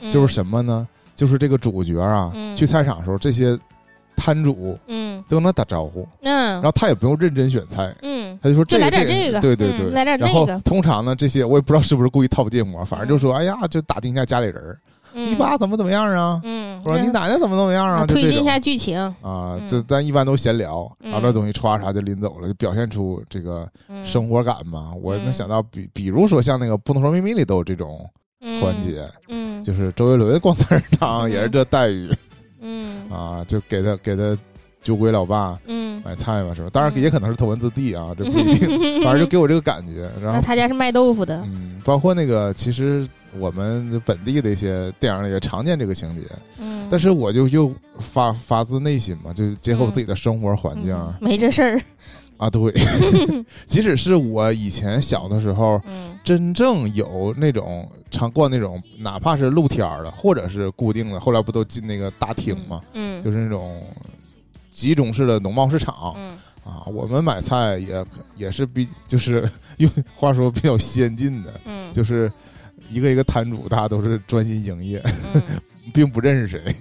[0.00, 0.88] 嗯就是什么呢？
[1.16, 2.54] 就是这个主角啊，嗯。
[2.54, 3.58] 去菜场的时候，这些
[4.14, 5.22] 摊主嗯。
[5.28, 6.52] 都跟他打招呼，嗯。
[6.54, 10.58] 然后他也不用认真选菜，嗯，他就说这就来个点这个对对对，嗯来点然后个。
[10.60, 14.78] 通常呢，这些我也不知道是不是故意套近乎，反正就说，哎呀，就打听一下家里人儿，
[15.14, 15.26] 嗯。
[15.26, 16.40] 你爸怎么怎么样啊？
[16.44, 18.06] 嗯，或者你奶奶怎么怎么样啊？
[18.06, 19.14] 就这种推进一下剧情，啊，
[19.58, 19.62] 嗯。
[19.66, 21.10] 这咱一般都闲聊，嗯。
[21.10, 24.04] 然后这东西歘啥就拎走了，就表现出这个嗯。
[24.04, 24.92] 生活感嘛。
[25.02, 28.08] 我能嗯想到，比比如说像那个《不能说秘密》里都有这种
[28.60, 29.62] 环，节，嗯。
[29.64, 31.30] 就是周杰伦逛菜市场嗯。
[31.30, 32.08] 也是这待遇
[32.60, 33.10] 嗯。
[33.10, 34.36] 啊，就给他给他
[34.82, 36.70] 酒鬼老爸嗯，买菜嘛，是吧？
[36.72, 37.02] 当然嗯。
[37.02, 40.08] 也可能是头文字 D 啊，这不一 定，反正就给我这个感觉。
[40.22, 43.06] 然后他家是卖豆腐的，嗯，包括那个，其实
[43.38, 46.26] 我们本地的一些电影里也常见这个情节，
[46.58, 51.80] 嗯，但是我就又发发自内心嘛，就结合我自己的生活环境嗯没这事儿，
[52.36, 52.72] 啊，对，
[53.66, 56.12] 即使是我以前小的时候，嗯。
[56.24, 63.80] 真正有那种常逛那种，哪怕是露天儿的，或者是固定的，后来不都进那个大厅嘛，嗯，就是那种
[64.72, 66.14] 集中式的农贸市场。
[66.16, 66.36] 嗯。
[66.64, 68.04] 啊，我们买菜也
[68.36, 72.30] 也是比就是用话说比较先进的，嗯，就是
[72.90, 75.00] 一个一个摊主，大家都是专心营业，
[75.32, 75.42] 嗯，
[75.94, 76.74] 并不认识谁。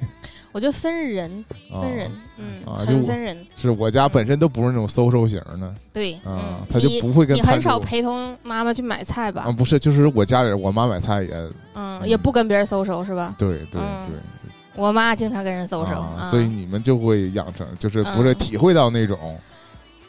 [0.56, 9.44] 我觉得分人啊分人，嗯，啊就我很分人，是我家本身都不是那种 social 型的对，啊嗯，他就不会跟摊主你很少陪同妈妈去买菜吧？
[9.46, 9.52] 啊，？
[9.52, 13.36] 不是，就是我家里人，我妈买菜也嗯，也不跟别人搜手是吧？
[13.38, 14.08] 对对嗯。
[14.08, 19.38] 对，我妈经常跟人搜手，啊啊所以你们就会养成，就是不是嗯体会到那种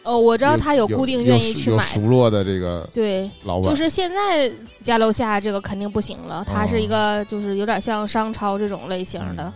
[0.04, 4.48] 哦，我知道他有固定愿意去买，熟络的这个对，老板，就是现在
[4.80, 6.90] 家楼下这个肯定不行了，它是一哦。
[6.90, 9.42] 个就是有点像商超这种类型的。
[9.42, 9.52] 嗯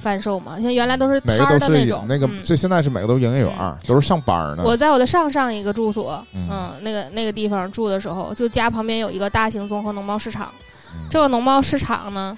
[0.00, 4.62] 贩售嘛，像原来都是每摊儿个都是的那种那个嗯，这现在是每个都是营业员儿，都是上班儿呢。
[4.64, 10.50] 我在我的上上一个住所，嗯嗯，那个那个地方住的时候，就家旁边有一个大型综合农贸市场。
[10.94, 12.36] 嗯这个农贸市场呢，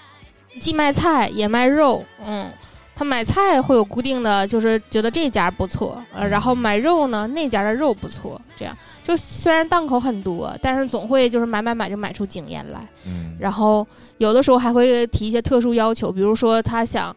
[0.59, 2.51] 既卖菜也卖肉，嗯，
[2.95, 12.87] 他买菜会有固定的，就是觉得这家不错，呃，然后买肉呢，那家的肉不错，这样就虽然档口很多，但是总会就是买买买就买出经验来。
[13.07, 13.87] 嗯，然后
[14.19, 17.15] 有的时候还会提一些特殊要求，比如说他想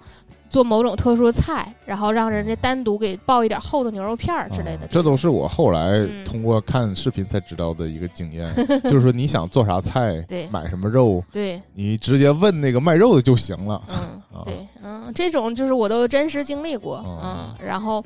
[0.55, 4.87] 做某种特殊的菜，然后让人家单独给爆一点厚的牛肉片儿之类的啊。
[4.89, 8.47] 这都是我后来嗯通过看视频才知道的一个经验，
[8.85, 13.83] 就是说你想做啥菜 对，买什么肉，对，你直接问那个卖肉的就行了。
[13.89, 13.97] 嗯
[14.33, 17.19] 啊，对，嗯，这种就是我都真实经历过，哦
[17.59, 18.01] 嗯，然后。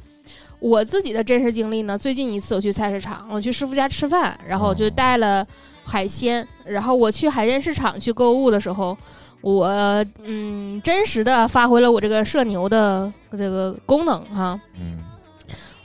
[0.62, 5.48] 我自己的真实经历呢，最近一次我去菜市场，我去师傅家吃饭，然后我就哦带了
[5.86, 8.98] 海鲜，然后我去海鲜市场去购物的时候，
[9.42, 14.98] 我嗯真实的发挥了我这个社牛的这个功能哈，嗯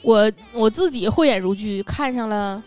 [0.03, 2.63] 我我自己慧眼如炬，看上了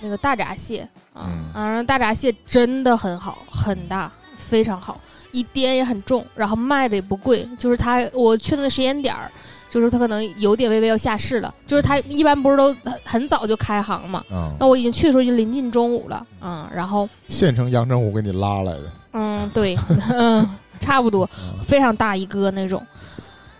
[0.00, 5.00] 那个大闸蟹啊，嗯啊，然后大闸蟹真的很好，很大，非常好，
[5.32, 9.30] 一颠也很重，然后卖的也不贵，就是它我去的那时间点儿。
[9.70, 14.22] 就是它可能有点微微要下市了，就是它一般不是都很很早就开行嘛？
[14.30, 19.76] 嗯，那我已经去的时候已经临近中午了，嗯，然后县城阳澄湖给你拉来的，嗯，对，
[20.12, 20.48] 嗯，
[20.80, 22.84] 差不多，啊非常大一个那种。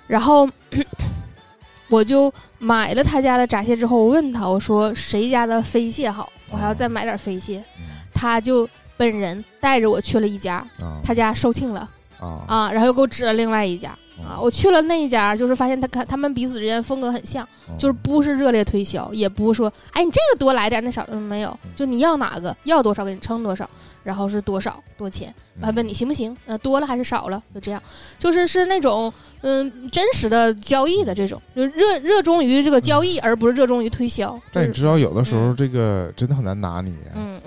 [0.07, 0.48] 然后
[1.90, 6.28] 我就买了他家的闸蟹之后，我问他，我说谁家的飞蟹好？
[6.50, 7.59] 我还要再买点飞蟹。
[7.78, 7.84] 嗯
[8.18, 11.86] 他就本人带着我去了一家，啊他家售罄了
[12.18, 14.40] 啊啊，然后又给我指了另外一家啊。
[14.40, 17.46] 我去了那一家，就是发现他看他们彼此之间风格很像，
[17.78, 23.68] 就是不是热烈推销，也不是说哎你这个多来点，那少嗯没有，就你要哪个要多少给你称多少，
[24.02, 25.34] 然后是多少多钱。
[25.60, 26.36] 还问你行不行？
[26.44, 27.42] 呃，多了还是少了？
[27.54, 27.82] 就这样，
[28.18, 29.10] 就是是那种
[29.40, 34.28] 嗯真实的交易的这种，就热热衷于这个交易，而不是热衷于推销。
[34.28, 36.94] 就是但你知道，有的时候这个真的很难拿你，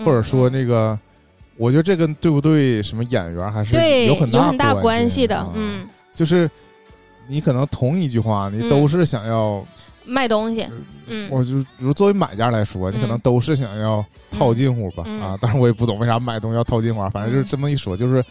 [0.03, 0.97] 或者说嗯那个，
[1.55, 6.49] 我觉得这跟对不对什么演员还是有很有很大关关系的啊，嗯，就是
[7.27, 9.65] 你可能同一句话，你都是想要，
[10.05, 10.67] 卖东西，
[11.07, 15.21] 嗯，我就比如作为买家来说，你可能嗯都是想要套近乎吧，嗯。
[15.21, 18.23] 啊，当然我也不懂为啥买东西要套近乎，反正就是这么一说，就是，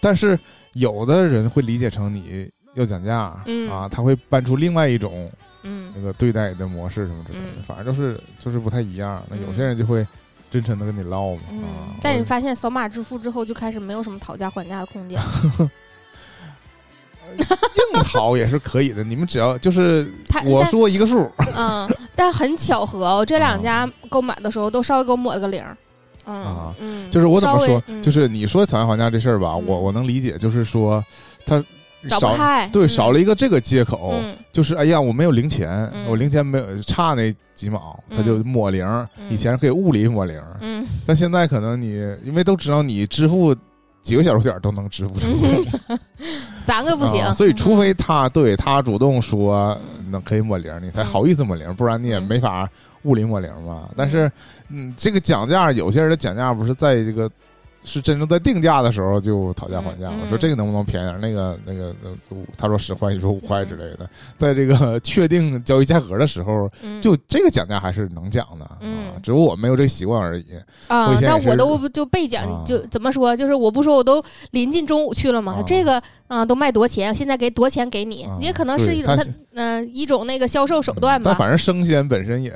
[0.00, 0.38] 但是
[0.74, 3.70] 有的人会理解成你要讲价，嗯。
[3.70, 5.30] 啊，他会搬出另外一种
[5.64, 5.92] 嗯。
[5.96, 7.62] 那个对待你的模式什么之类的，嗯。
[7.64, 9.22] 反正就是就是不太一样。
[9.28, 10.06] 那有嗯些人就会
[10.50, 11.62] 真诚的跟你唠嘛，嗯。
[11.62, 15.18] 啊，，但你发现扫码支付之后，就开始没有什么讨价还价的空间。
[17.38, 20.10] 硬淘也是可以的，你们只要就是
[20.44, 25.62] 我说一个数， 嗯，但很巧合，我这两家购买的时候都稍微给我抹了个零。
[26.24, 28.02] 啊嗯，就是我怎么说，嗯。
[28.02, 29.66] 就是你说讨价还价这事儿吧，嗯。
[29.66, 31.04] 我我能理解，就是说
[31.44, 31.62] 他
[32.08, 32.34] 少，
[32.72, 32.88] 对嗯。
[32.88, 38.86] 少了一个这个借口，嗯就是哎呀，我没有零钱，嗯我零钱没有差那几毛，他就抹零。
[39.18, 39.28] 嗯。
[39.28, 40.86] 以前可以物理抹零，嗯。
[41.06, 41.92] 但现在可能你
[42.24, 43.54] 因为都知道你支付
[44.04, 45.98] 几个小数点都能支付成功，嗯，
[46.60, 49.76] 三个不行啊，所以除非他对他主动说
[50.10, 52.68] 那可以抹零，你才嗯好意思抹零，不然你也没法
[53.02, 53.88] 物理抹零嘛。
[53.96, 54.30] 但是，
[54.68, 57.28] 嗯，这个讲价，有些人的讲价不是在这个。
[57.84, 61.20] 是真正在定价的时候就讨价还价了，嗯嗯说这个能不能便宜点？
[61.20, 62.10] 那个那个，呃
[62.56, 64.08] 他说十块，你说五块之类的。
[64.36, 68.68] 在这个 确定交易价格的时候，嗯就这个讲价还是能讲的
[69.22, 70.44] 只不过我没有这个习惯而已。
[70.88, 73.36] 啊那我都就被讲，啊就怎么说？
[73.36, 74.22] 就是我不说，我都
[74.52, 75.54] 临近中午去了嘛。
[75.54, 77.14] 啊这个啊，都卖多钱？
[77.14, 78.24] 现在给多钱给你？
[78.24, 79.24] 啊也可能是一种他
[79.54, 81.30] 嗯一种那个销售手段吧。
[81.30, 82.50] 但反正生鲜本身也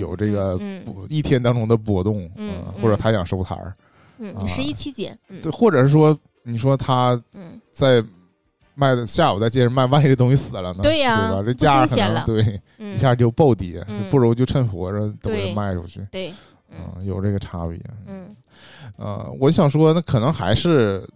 [0.00, 3.74] 有这个嗯一天当中的波动，嗯或者他想收摊儿，
[4.20, 4.34] 嗯。
[4.36, 5.40] 啊，十一期间，嗯。
[5.42, 7.60] 对，或者是说你说他嗯。
[7.72, 8.00] 在
[8.76, 10.80] 卖的下午再接着卖，万一这东西死了呢？
[10.82, 11.42] 对呀对吧？
[11.44, 14.08] 这价可能对嗯，一下就暴跌，嗯。
[14.10, 16.30] 不如就趁活着都给卖出去，对，
[16.70, 17.78] 嗯嗯，有这个差别。
[18.06, 18.34] 嗯。
[18.96, 21.06] 呃，我想说，那可能还是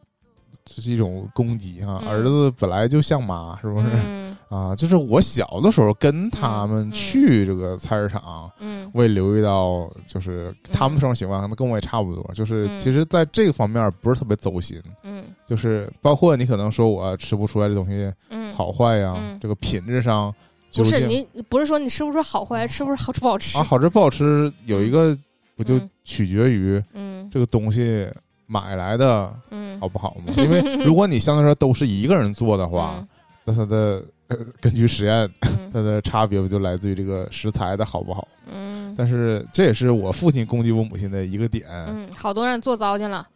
[0.64, 2.08] 这是一种攻击哈，嗯。
[2.08, 4.33] 儿子本来就像妈，是不是？
[4.54, 6.92] 嗯啊，就是我小的时候跟他们嗯。
[6.92, 8.88] 去这个菜市场，嗯。
[8.94, 12.78] 我也留意到，就是他们生活习惯可能跟我也差不多，就是嗯。
[12.78, 15.24] 其实在这个方面不是特别走心，嗯。
[15.46, 19.38] 就是包括你可能说我吃不出来这东西嗯，好坏呀，嗯。
[19.40, 20.32] 这个品质上
[20.70, 23.64] 究不是竟你不是说你吃不出好坏，吃不出好吃不好吃啊？
[23.64, 25.16] 好吃不好吃，有一个
[25.56, 25.90] 不就嗯。
[26.04, 27.28] 取决于嗯。
[27.30, 28.08] 这个东西
[28.46, 29.80] 买来的嗯。
[29.80, 30.32] 好不好嘛？
[30.36, 33.04] 因为 如果你相对来说都是一个人做的话，
[33.44, 38.26] 那它的呃 根据实验，嗯 它的差别不就来自于这个食材的好不好？
[38.52, 43.26] 嗯但是这也是我父亲攻击我母亲的一个点，嗯，好多人做糟践了，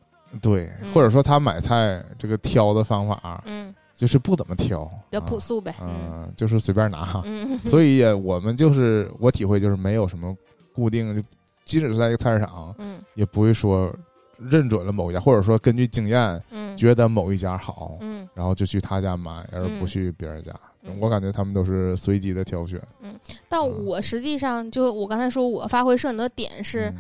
[0.41, 7.21] 对，嗯或者说他买菜这个挑的方法嗯，就是不怎么挑，比较朴素呗，嗯就是随便拿。
[7.25, 10.37] 嗯，所以也我们就是我体会就是没有什么
[10.73, 11.21] 固定，就
[11.65, 13.93] 即使是在一个菜市场，嗯也不会说
[14.39, 20.53] 认准了某一家，或者说根据经验嗯觉得某一家好，嗯然后就去他家买，而不去别人家。
[20.83, 22.81] 嗯我感觉他们都是随机的挑选。
[23.03, 23.15] 嗯
[23.49, 26.97] 但我实际上就我刚才说我发挥摄影的点是嗯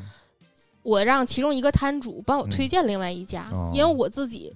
[0.82, 4.52] 我让其中一个摊主帮我嗯推荐另外一家，哦因为我自己。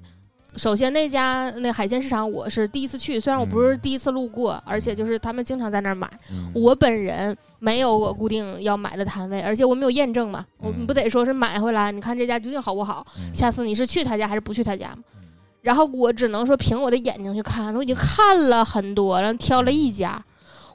[0.54, 6.06] 首先，那家那海鲜市场我是第一次去，虽然我不是嗯第一次路过，而且就是他们经常在那儿买。
[6.30, 13.06] 嗯我本人没有我固定要买的摊位，而且我没有验证嘛，我嗯不得说是买回来，你看这家究竟好不好？
[13.18, 15.02] 嗯下次你是去他家还是不去他家嘛？
[15.62, 20.22] 然后我只能说凭我的眼睛去看，我已经看了很多，然后挑了一家。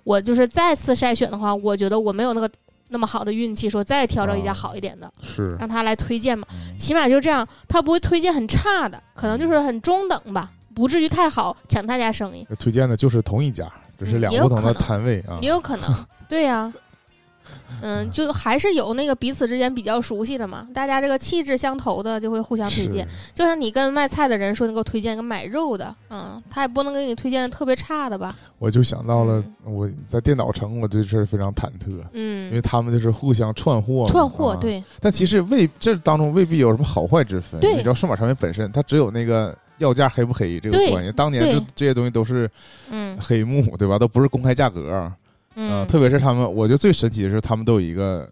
[0.04, 2.50] 我就是再次筛选的话，我觉得我没有那个
[2.88, 6.48] 那么好的运气，说再挑着一家啊好一点的，是让他来推荐嘛。
[6.52, 13.70] 嗯起码就这样，他不会推荐很差的，可能就是很中等吧，不至于太好抢他家生意，推荐的就是同一家，
[14.00, 15.38] 只是嗯两不同的摊位啊。
[15.42, 15.94] 也有可能。
[16.30, 16.72] 对呀、
[17.82, 23.08] 嗯，就还是有那个彼此之间比较熟悉的嘛，大家这个气质相投的就会互相推荐。
[23.34, 34.58] 就像你跟卖菜的人说，你给我推荐一个买肉的，嗯，他也不能给你推荐特别差的吧，我就想到了我在电脑城，我对这事儿非常忐忑，嗯因为嗯，他们就是互相串货，串货，啊。
[34.60, 37.60] 对，但其实未这当中未必有什么好坏之分。
[37.60, 41.12] 对你知道数码产品本身它只有那个要价黑不黑这个关系。
[41.12, 42.50] 当年对就这些东西都是
[42.90, 44.00] 嗯黑幕，对吧？
[44.00, 45.12] 都不是公开价格。
[45.58, 48.30] 嗯，特别是他们，我觉得最神奇的是他们都有一个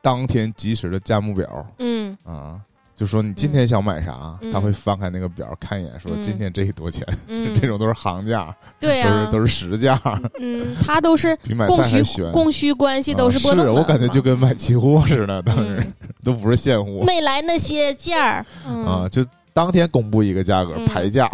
[0.00, 2.16] 当天及时的价目表嗯。
[2.24, 2.60] 啊。
[2.94, 4.50] 就说你今天想买啥，嗯。
[4.50, 6.22] 他会翻开那个表看一眼，说嗯。
[6.22, 10.00] 今天这多钱，嗯， 这种都是行价，对呀、都是都是实价，
[10.40, 12.22] 嗯，他都是 比买供需。
[12.32, 15.92] 供需关系都啊是波动的嘛、我感觉就跟买期货似的，当时嗯。
[16.24, 19.22] 都不是现货没来那些价儿，嗯、啊，就
[19.52, 20.86] 当天公布一个价格嗯。
[20.86, 21.30] 排价，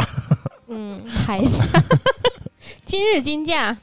[0.66, 1.64] 嗯，排价，
[2.92, 3.74] 今日金价，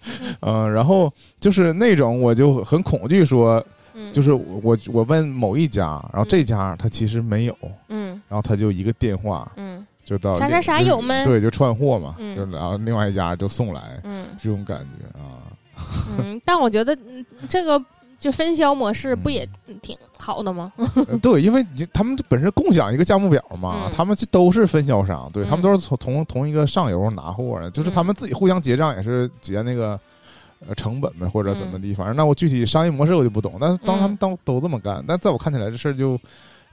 [0.42, 7.58] 嗯，然后就是那种我就很恐惧，说嗯，就是我我问某一家，然后这家他其实没有，
[7.88, 8.10] 嗯。
[8.30, 9.84] 然后他就一个电话嗯。
[10.06, 11.24] 就到啥啥啥有吗？
[11.26, 12.36] 对，就串货嘛，嗯。
[12.36, 14.28] 就然后另外一家就送来，嗯。
[14.40, 15.42] 这种感觉啊，
[16.20, 17.84] 嗯，但我觉得嗯这个
[18.20, 19.32] 就分销模式不嗯。
[19.32, 19.50] 也
[19.82, 20.72] 挺好的吗？
[21.08, 23.92] 呃对，因为你他们本身共享一个价目表嘛，嗯。
[23.96, 30.00] 他们这都是分销商，对、嗯他们都是从同同一个上游拿货的，就是他们自己互相结账也是结那个
[30.68, 34.18] 呃成本呗，或者怎么地，反正那我具体商业模式我就不懂，但是当他们嗯。
[34.20, 36.20] 当都这么干，但在我看起来这事儿就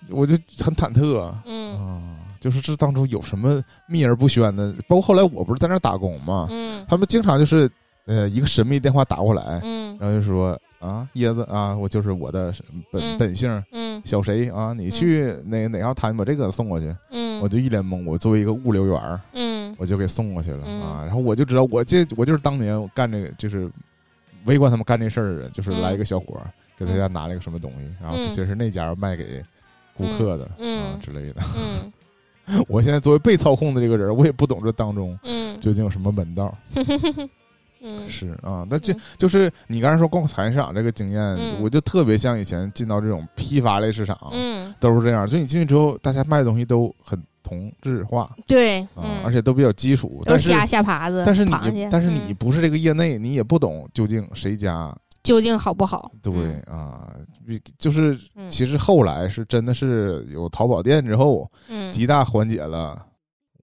[0.09, 1.42] 我就很忐忑啊。
[1.47, 2.16] 嗯。
[2.38, 4.72] 就是这当中有什么秘而不宣的？
[4.86, 6.84] 包括后来我不是在那儿打工嘛，嗯。
[6.88, 7.68] 他们经常就是
[8.05, 9.97] 呃一个神秘电话打过来，嗯。
[9.99, 12.53] 然后就说啊，椰子啊，我就是我的
[12.91, 18.05] 本、嗯本姓嗯小谁啊，你去哪哪号摊把这个送过去，嗯，我就一脸懵。
[18.05, 19.20] 我作为一个物流员
[19.79, 21.03] 我就给送过去了、嗯啊。
[21.05, 23.70] 然后我就知道，我这我就是当年我干这个，就是
[24.45, 29.43] 围观他们干这事儿的人，就是来一个小伙儿、给他家拿了一个什么东西，然后嗯其实是那家卖给
[29.97, 31.41] 顾客的、嗯啊之类的。
[31.57, 31.93] 嗯
[32.68, 36.57] 我现在作为被操控的这个人，我也不懂这当中嗯究竟有什么门道。
[37.87, 45.26] 嗯是啊，那这嗯就是你刚才说逛菜市场这个经验，嗯我就特别像以前进到这种批发类市场，嗯，都是这样。
[45.26, 50.20] 就你进去之后，大家卖的东西都很同质化对，啊，嗯，而且都比较基础。
[50.39, 51.53] 虾、虾爬子，但是你
[51.91, 56.11] 但是你嗯不是这个业内，你也不懂究竟谁家究竟好不好？
[56.22, 57.12] 对嗯啊，
[57.78, 63.01] 就是嗯其实后来是真的是有淘宝店之后，嗯极大缓解了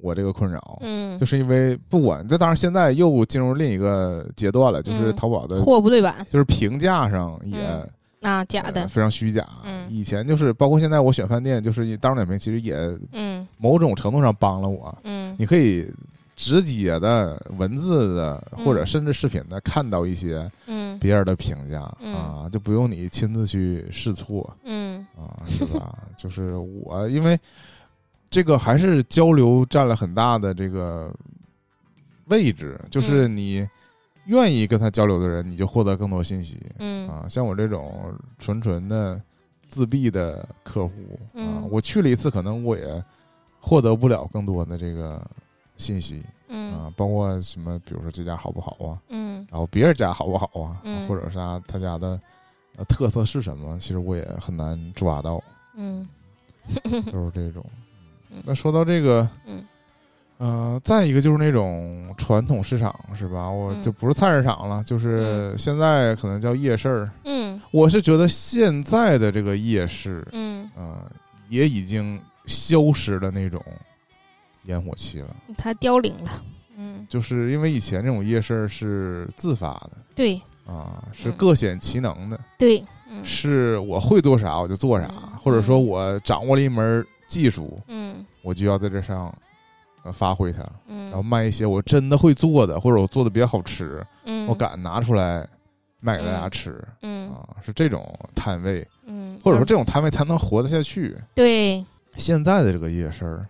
[0.03, 0.77] 我这个困扰。
[0.81, 5.15] 嗯，就是因为不管这，当然现在又进入另一个阶段了，就是嗯。
[5.15, 6.25] 淘宝的，货不对版。
[6.29, 7.89] 就是评价上也、嗯。
[8.21, 9.47] 啊，假呃的，非常虚假。
[9.63, 9.85] 嗯。
[9.89, 12.75] 以前就是包括现在我选饭店，就是大众点评其实也
[13.13, 13.47] 嗯。
[13.57, 14.95] 某种程度上帮了我。
[15.05, 15.33] 嗯。
[15.39, 15.89] 你可以
[16.35, 20.97] 直接的文字的，嗯或者甚至视频的看到一些嗯。
[20.99, 22.13] 别人的评价、嗯。
[22.13, 25.05] 啊，就不用你亲自去试错嗯。
[25.15, 25.97] 啊，是吧？
[26.17, 27.39] 就是我因为
[28.33, 31.13] 这个还是交流占了很大的这个
[32.29, 33.37] 位置，就是嗯。
[33.37, 33.69] 你
[34.25, 37.07] 愿意跟他交流的人，你就获得更多信息嗯。
[37.07, 37.27] 啊。
[37.29, 39.21] 像我这种纯纯的
[39.67, 40.93] 自闭的客户
[41.35, 43.03] 啊嗯，我去了一次，可能我也
[43.59, 45.23] 获得不了更多的这个
[45.77, 49.45] 信息嗯啊，包括什么，比如说这家好不好啊，嗯。
[49.51, 51.07] 然后别人家好不好啊，嗯。
[51.07, 52.19] 或者啥他家的
[52.77, 55.39] 呃特色是什么，其实我也很难抓到，
[55.75, 56.07] 嗯。
[57.11, 57.63] 就是这种。
[57.75, 57.83] 嗯。
[58.45, 59.63] 那说到这个，嗯。
[60.39, 63.49] 呃，再一个就是那种传统市场是吧？
[63.49, 63.81] 我嗯。
[63.81, 67.09] 就不是菜市场了，就是现在可能叫夜市儿。
[67.23, 67.61] 嗯。
[67.71, 71.09] 我是觉得现在的这个夜市，嗯，呃，
[71.49, 73.63] 也已经消失了那种
[74.65, 75.35] 烟火气了。
[75.55, 76.43] 它凋零了，
[76.75, 80.41] 嗯，就是因为以前这种夜市是自发的对。
[80.65, 81.33] 啊，是嗯。
[81.37, 83.23] 各显其能的，对，嗯。
[83.23, 85.29] 是我会做啥我就做啥，嗯。
[85.41, 88.25] 或者说我掌握了一门技术，嗯。
[88.41, 89.33] 我就要在这上
[90.03, 94.45] 呃发挥它，嗯，然后卖一些我真的会做的，或者我做的比较好吃，嗯。
[94.47, 95.47] 我敢拿出来
[95.99, 96.51] 卖给大家嗯。
[96.51, 96.87] 吃。
[97.01, 97.31] 嗯。
[97.31, 101.15] 啊，是这种摊位，嗯，或者说这种摊位才能活得下去。
[101.33, 101.83] 对。
[102.15, 103.47] 现在的这个夜市儿，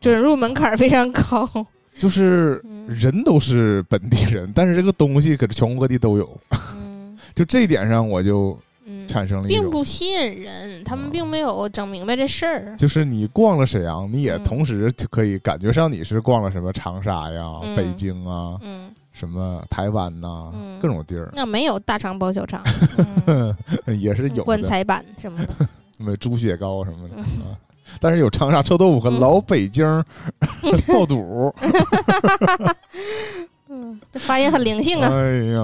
[0.00, 1.48] 准入门槛非常高，
[1.98, 2.86] 就是嗯。
[2.88, 6.40] 人都是本地人，但是这个东西可是全国各地都有，
[6.76, 7.18] 嗯。
[7.34, 8.56] 就这一点上我就
[8.86, 9.48] 嗯，产生了。
[9.48, 22.62] 并不吸引人，他们啊并没有整明白这事儿，就是你逛了沈阳，你也嗯同时就可以感觉上你是逛了什么长沙呀、嗯北京啊、嗯，什么台湾呐、嗯各种地儿那没有大肠包小肠，
[23.26, 23.54] 嗯
[24.00, 25.52] 也是有的，棺材板什么的，
[25.96, 27.14] 什么猪血糕什么的。
[28.00, 29.84] 但是有长沙臭豆腐和嗯老北京
[30.88, 31.54] 爆肚，
[33.68, 35.60] 嗯，这发音很灵性啊，哎呀，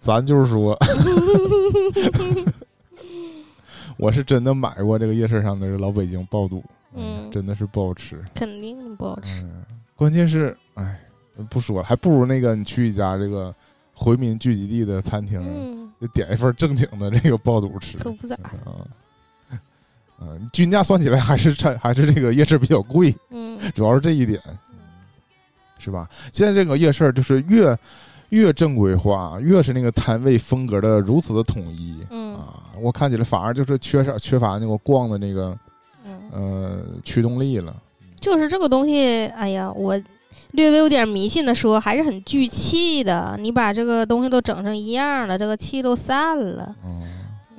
[0.00, 0.76] 咱就是说，
[3.98, 7.30] 我是真的买过这个夜市上的这老北京爆肚，嗯。
[7.30, 8.20] 真的是不好吃。
[8.34, 11.00] 肯定不好吃，嗯，关键是，哎，
[11.48, 13.54] 不说了，还不如那个你去一家这个
[13.94, 17.96] 回民聚集地的餐厅，嗯，就点一份正经的这个爆肚吃。
[17.98, 18.34] 可不咋，
[18.64, 18.82] 啊，
[20.20, 23.56] 嗯，均价算起来还是差，还是这个夜市比较贵，嗯。
[23.74, 24.40] 主要是这一点，
[25.78, 26.08] 是吧？
[26.32, 27.78] 现在这个夜市就是越
[28.30, 31.96] 越正规化，越是那个摊位风格的如此的统一。
[32.10, 32.34] 嗯。
[32.34, 35.56] 啊，我看起来反而就是缺少缺乏那个逛的那个
[36.04, 37.76] 嗯，呃驱动力了。
[38.18, 40.00] 就是这个东西，哎呀，我
[40.52, 43.36] 略微有点迷信的说，还是很聚气的。
[43.38, 47.02] 你把这个东西都整成一样了，这个气都散了，嗯。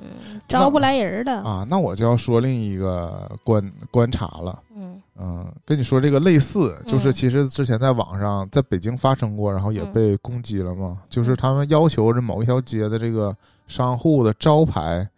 [0.00, 1.32] 嗯，招不来人的。
[1.42, 4.62] 啊，那我就要说另一个观观察了。
[4.76, 10.98] 嗯嗯，跟你说这个类似，就是嗯其实之前在网上在北京发生过，然后也嗯被攻击了嘛。
[11.08, 13.36] 就是嗯他们要求这某一条街的这个
[13.68, 15.08] 商户的招牌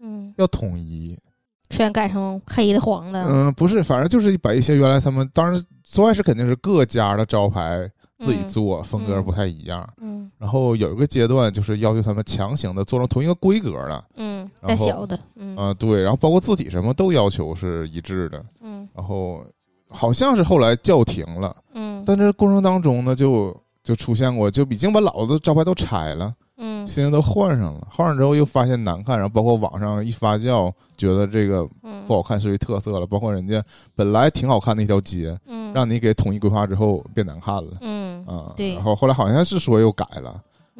[0.00, 1.18] 嗯，要统一。
[1.70, 3.24] 全改成黑的黄的。
[3.26, 7.90] 嗯，不是，反正就是把一些原来他们当然最开始肯定是各家的招牌
[8.24, 9.88] 自己嗯做，风格嗯不太一样。
[9.98, 15.18] 嗯然后有一个阶段就是要求他们强行的做成同一个规格的，嗯，然后带小的。
[15.36, 18.44] 嗯啊、对，然后包括字体什么都要求是一致的。
[18.60, 19.44] 嗯然后
[19.88, 21.54] 好像是后来叫停了。
[21.74, 26.34] 嗯但这过程当中呢，就就出现过，就已经把老的招牌都拆了，
[26.66, 33.06] 嗯现在都换上了，换上之后又发现难看，然后包括网上一发酵，觉得这个嗯不好看，失去特色了。
[33.06, 33.62] 包括人家
[33.94, 38.52] 本来挺好看的一条街，嗯，让你给统一规划之后变难看了嗯啊。
[38.56, 40.30] 对然后后来好像是说又改了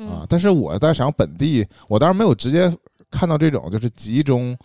[0.09, 0.25] 啊。
[0.29, 2.75] 但是我在沈阳本地，我当然没有直接
[3.11, 4.57] 看到这种就是集中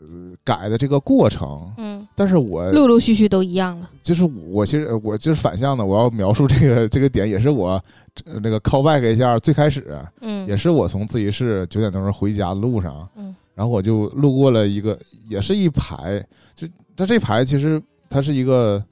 [0.00, 3.90] 呃改的这个过程，嗯，但是我陆陆续续都一样了。
[4.02, 7.82] 就是我其实我就是反向的，我要描述这个 这个点，也是我
[8.24, 16.24] 呃那个 call back 一下最开始，嗯，也是我从自习室九点多钟回家的路上，嗯，然后我就路过了一个，也是一排，
[16.54, 18.82] 就它这排其实它是一个，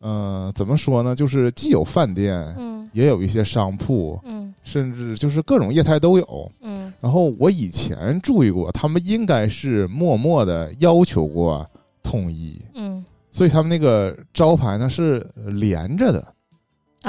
[0.00, 1.14] 呃，怎么说呢？
[1.14, 6.52] 就是既有饭店，嗯也有一些商铺，嗯甚至就是各种业态都有。
[6.60, 11.64] 嗯然后我以前注意过，他们应该是默默的要求过
[12.02, 16.32] 统一，嗯所以他们那个招牌呢是连着的，啊，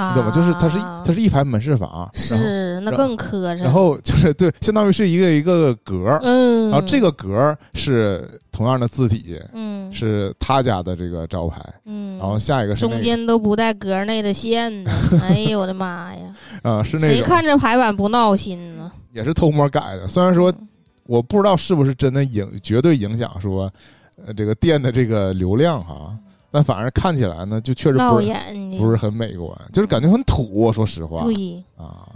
[0.09, 0.31] 你懂吗？
[0.31, 3.57] 就是它是它是一排门市房，是那更磕碜。
[3.57, 14.91] 然后就是对，相当于是一个一个格儿，嗯，然后这个格儿是同样的字体，嗯是他家的这个招牌，嗯，然后下一个是那个中间都不带格内的线呢。
[15.23, 16.35] 哎呦我的妈呀！
[16.61, 18.91] 啊、是那种谁看这排版不闹心呢？
[19.11, 20.53] 也是偷摸改的，虽然说
[21.07, 23.71] 我不知道是不是真的影绝对影响说，
[24.23, 26.15] 呃这个店的这个流量哈，
[26.51, 28.33] 但反而看起来呢，就确实不是，
[28.77, 32.07] 不是很美观，就是感觉很土，说实话对，啊，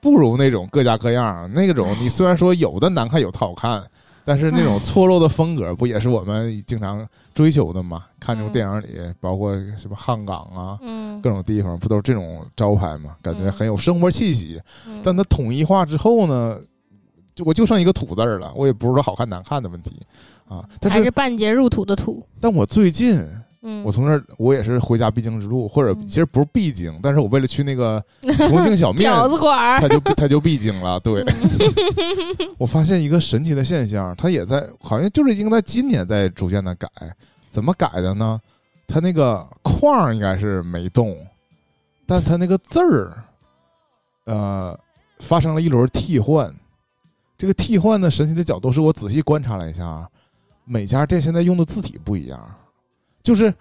[0.00, 1.96] 不如那种各家各样那种。
[2.00, 3.82] 你虽然说有的难看，有的好看。
[4.24, 8.04] 但是那种错落的风格，不也是我们经常追求的吗？
[8.20, 13.16] 看这种电影里，包括什么汉港啊，嗯，各种地方，不都是这种招牌吗？
[13.22, 14.60] 感觉嗯很有生活气息。
[14.86, 16.58] 嗯但它统一化之后呢，
[17.34, 19.98] 就我就剩一个土字儿了，我也不是说好看难看的问题
[20.46, 20.62] 啊。
[20.78, 22.22] 但是，还是半截入土的土。
[22.38, 23.26] 但我最近
[23.62, 28.02] 嗯，我从这儿，我也是回家必经之路，或者嗯其实不是必经，但是我为了去那个
[28.48, 31.00] 重庆小 面，饺子馆儿，它就它就必经了。
[31.00, 36.88] 对，嗯 我发现一个神奇的现象，它也在好像就是应该在今年在逐渐的改，
[37.50, 38.40] 怎么改的呢？
[38.86, 41.16] 它那个框儿应该是没动，
[42.06, 43.24] 但它那个字儿，
[44.24, 44.78] 呃，
[45.18, 46.52] 发生了一轮替换。
[47.36, 50.08] 这个替换的神奇的角度是我仔细观察了一下，
[50.64, 52.40] 每家店现在用的字体不一样，
[53.28, 53.52] 就是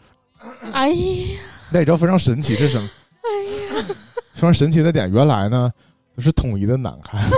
[0.71, 0.95] 哎呀，
[1.73, 2.89] 那你知道非常神奇是什么？
[3.21, 3.85] 哎呀
[4.33, 5.69] 非常神奇的点，原来呢
[6.15, 7.19] 都是统一的难看。
[7.27, 7.37] 现在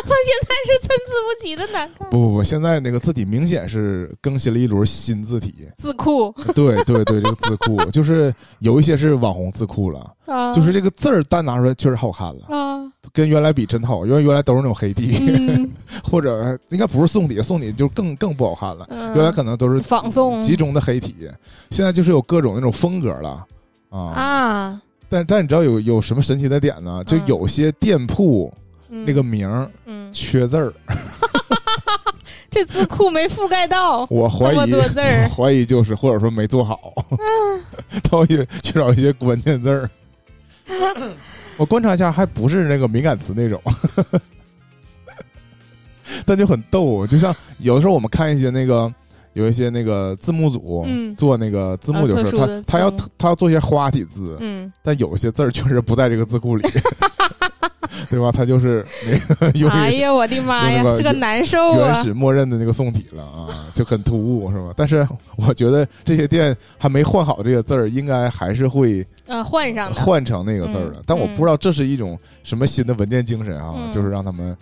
[0.67, 2.07] 是参差不齐的难看。
[2.11, 5.67] 不不不，现在那个字体明显是更新了一轮新字体。
[5.75, 15.69] 字库对对对，这个字库 就是有一些是网红字库了，啊，就是这个字儿单拿出来确实好看了，啊，跟原来比真好，因为原来都是那种黑底，嗯，
[16.03, 18.85] 或者应该不是宋体，宋体就更更不好看了。
[18.89, 19.15] 嗯。
[19.15, 21.29] 原来可能都是仿宋集中的黑体，
[21.71, 23.45] 现在就是有各种那种风格了。
[23.89, 23.99] 啊。
[23.99, 27.03] 啊，但但你知道有有什么神奇的点呢？
[27.05, 28.53] 就嗯有些店铺
[28.89, 30.73] 嗯那个名儿嗯，缺字儿，
[32.49, 36.79] 这字库没覆盖到， 我怀疑我怀疑就是或者说没做好，
[37.11, 37.63] 嗯
[38.03, 39.89] 他也缺少一些关键字儿。
[41.57, 43.61] 我观察一下，还不是那个敏感词那种，
[46.25, 47.05] 但就很逗。
[47.05, 48.93] 就像有的时候我们看一些那个
[49.33, 56.63] 有一些那个字幕组、嗯做那个字幕，就是他他要他要做一些花体字，嗯，但有些字儿确实不在这个字库里，
[58.09, 58.31] 对吧？
[58.31, 61.77] 他就是那个 用哎呀，我的妈呀这个难受啊！
[61.77, 64.73] 原始默认的那个宋体了啊，就很突兀，是吧？
[64.75, 71.03] 但是我觉得这些店还没换好这个字儿，应该还是会呃，换上，换成那个字儿的嗯。
[71.05, 74.55] 但我不知道这是一种什么新的文件精神啊，嗯就是让他们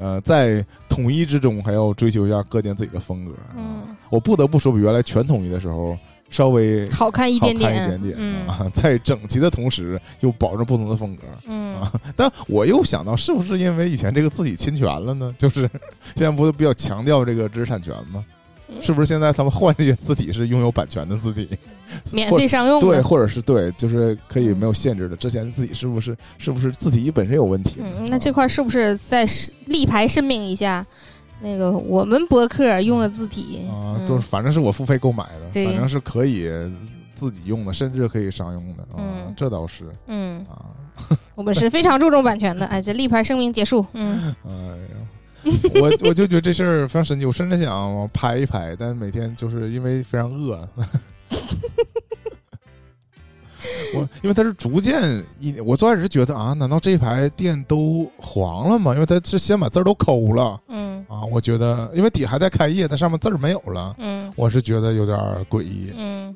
[0.00, 3.32] 呃在统一之中还要追求一下各店自己的风格。
[3.32, 5.96] 啊嗯，我不得不说，比原来全统一的时候
[6.28, 11.22] 稍微好看一点点点，看一点点嗯啊，在整齐的同时又保证不同的风格。
[11.46, 15.34] 嗯啊，但我又想到，是不是因为以前这个字体侵权了呢？
[15.38, 15.62] 就是
[16.16, 18.24] 现在不是比较强调这个知识产权吗？
[18.70, 21.48] 嗯是不是现在他们换这些字体是拥有版权的字体？
[22.12, 25.16] 免费商用的，对，或者是对，就是可以没有限制的。
[25.16, 27.76] 之前的字体是不是是不是字体本身有问题？
[27.80, 29.26] 嗯，那这块是不是再
[29.66, 30.84] 立牌声明一下？
[31.42, 36.48] 那个我们博客用的字体啊，嗯都是反正是我付费购买的，反正是可以
[37.14, 40.66] 自己用的，甚至可以商用的啊嗯，这倒是嗯，啊。
[41.34, 42.66] 我们是非常注重版权的。
[42.66, 43.84] 哎，这立牌声明结束。
[43.94, 44.96] 嗯， 哎呀，
[45.80, 50.68] 我我就觉得这事儿非常神奇，我甚至想拍一拍，但每天就是因为非常饿。
[53.94, 58.94] 我因为它是逐渐一，我最开始是觉得啊，难道这一排店都黄了吗？
[58.94, 65.18] 因为它是先把字儿都抠了嗯啊，我觉得因为底还在开业，但上面字儿没有了，嗯我是觉得有点
[65.48, 65.92] 诡异。
[65.96, 66.34] 嗯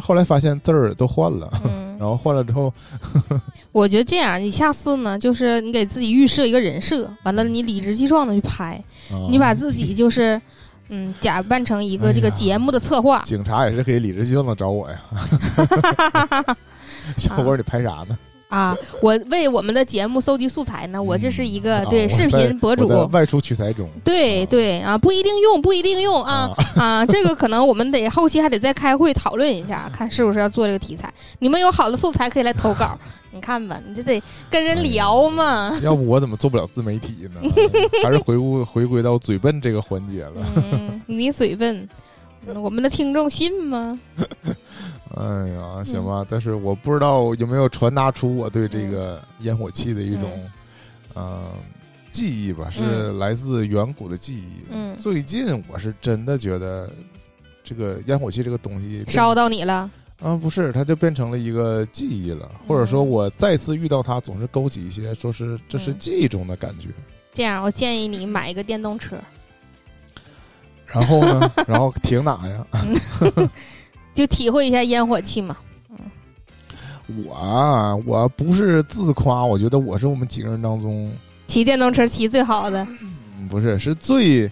[0.00, 2.72] 后来发现字儿都换了，嗯，然后换了之后，
[3.70, 8.74] 我觉得这样，你下次呢，就是你给自己预设一个人设，完了你理直气壮的去拍，
[9.12, 10.40] 啊你把自己就是。
[10.94, 15.00] 嗯，假扮成一个这个节目的策划，警察也是可以理直气壮的找我呀。
[17.16, 18.08] 小伙儿，你拍啥呢？
[18.10, 18.18] 啊，
[19.00, 23.88] 我为我们的节目搜集素材呢，我这是一个啊对视频博主外出取材中。
[24.04, 27.06] 对对啊，不一定用，不一定用啊啊！
[27.06, 31.12] 这个可能我们得后期还得再开会讨论一下，看是不是要做这个题材。
[31.38, 32.98] 你们有好的素材可以来投稿，
[33.30, 35.72] 你看吧，你就得跟人聊嘛。
[35.82, 37.40] 要不我怎么做不了自媒体呢？
[38.04, 40.32] 还是回顾回归到嘴笨这个环节了。
[40.56, 41.88] 嗯，你嘴笨，
[42.46, 43.98] 嗯我们的听众信吗？
[45.16, 45.54] 哎嗯。
[45.54, 50.50] 呀，行吧，但是我不知道有没有传达出我对这个烟火气的一种，
[51.14, 51.50] 呃，
[52.12, 54.64] 记忆吧，是来自远古的记忆。
[54.70, 54.96] 嗯。
[54.96, 56.90] 最近我是真的觉得
[57.62, 59.90] 这个烟火气这个东西烧到你了，
[60.20, 65.98] 啊，不是，它就变成了一个记忆了，或者说嗯我再次遇到它，总是勾起一些说是这是嗯。
[65.98, 66.88] 记忆中的感觉。
[67.34, 69.16] 这样我建议你买一个电动车，
[70.86, 72.66] 然后呢， 然后停哪呀？
[74.14, 75.56] 就体会一下烟火气嘛。
[75.90, 75.98] 嗯
[77.26, 81.12] 我啊，我不是自夸，我觉得我是我们几个人当中，
[81.46, 84.50] 骑电动车骑最好的，嗯不是是最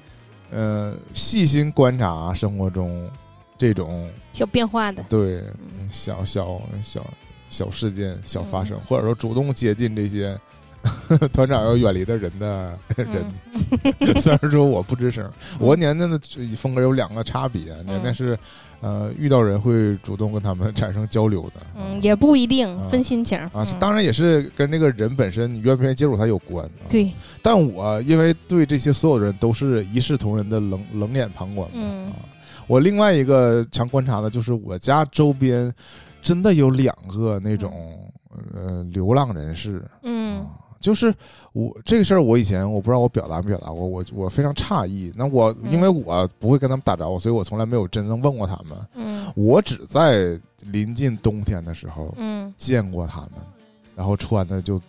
[0.51, 3.09] 呃细心观察生活中
[3.57, 5.03] 这种小变化的。
[5.09, 5.37] 对
[5.79, 7.07] 嗯小小小
[7.49, 10.39] 小事件小发生，嗯或者说主动接近这些
[11.33, 13.09] 团长要远离的人的人。
[13.19, 16.19] 嗯 虽然说我不吱声，我年年的
[16.57, 18.39] 风格有两个差别，年年是
[18.81, 21.61] 呃遇到人会主动跟他们 产生交流的。
[21.77, 26.65] 嗯，也不一定啊分心情啊，当然也是跟这个人本身你愿不愿意接触他有关。
[26.65, 27.11] 啊、，对，
[27.43, 32.17] 但我因为对这些所有人都是一视同仁的冷冷眼旁观嘛嗯啊。
[32.67, 35.73] 我另外一个常观察的就是我家周边
[36.23, 37.99] 真的有两个那种
[38.55, 40.47] 呃流浪人士，嗯啊，
[40.81, 41.15] 就是
[41.53, 45.13] 我这个事儿，我以前我不知道我表达没表达过，我我非常诧异。
[45.15, 48.79] 那我嗯因为我不会跟他们打招呼，所以我从来没有真正问过他们。
[48.95, 50.37] 嗯我只在
[50.73, 53.33] 临近冬天的时候嗯，见过他们，
[53.95, 54.81] 然后穿的就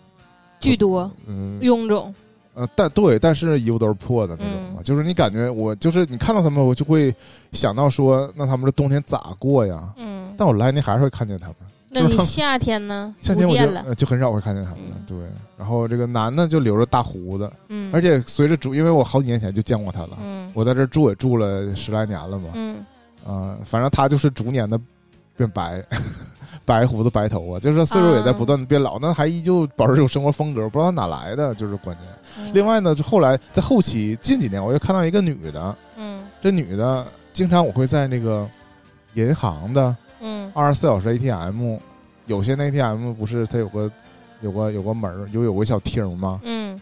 [0.58, 2.12] 巨多嗯臃肿，
[2.54, 7.14] 呃，但对，但是衣服都是破的那种嘛，嗯就是你感觉我就是你看到他们，我就会
[7.52, 9.92] 想到说，那他们这冬天咋过呀？
[9.98, 11.56] 嗯，但我来年还是会看见他们。
[11.92, 13.14] 那你 夏天呢？
[13.20, 15.04] 夏天我就就很少会看见他们了，嗯。
[15.06, 15.18] 对。
[15.58, 20.50] 然后这个男的就留着大胡子，嗯，而且随着住，因为我好几年前就见过他了，嗯。
[20.54, 22.84] 我在这住也住了十来年了嘛，嗯。
[23.24, 24.80] 啊、反正他就是逐年的
[25.36, 25.80] 变白，
[26.64, 32.06] 白胡子白头发，就是岁数也在不断的变老，那还依旧保持这种生活风格，不知道哪来的，就是关键。
[32.38, 36.20] 嗯，另外呢，就后来在后期近几年，我又看到一个女的，嗯。
[36.40, 38.48] 这女的经常我会在那个
[39.14, 41.76] 银行的嗯二十四小时 ATM，
[42.26, 43.90] 有些那 ATM 不是它有个
[44.40, 46.40] 有个有个门儿，有有个小厅吗？
[46.44, 46.80] 嗯，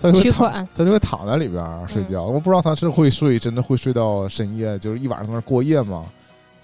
[0.00, 2.24] 它就会躺，取款，她就会躺在里边儿睡觉。
[2.24, 6.04] 我不知道它是会睡，真的会睡到深夜，就是一晚上在那儿过夜吗？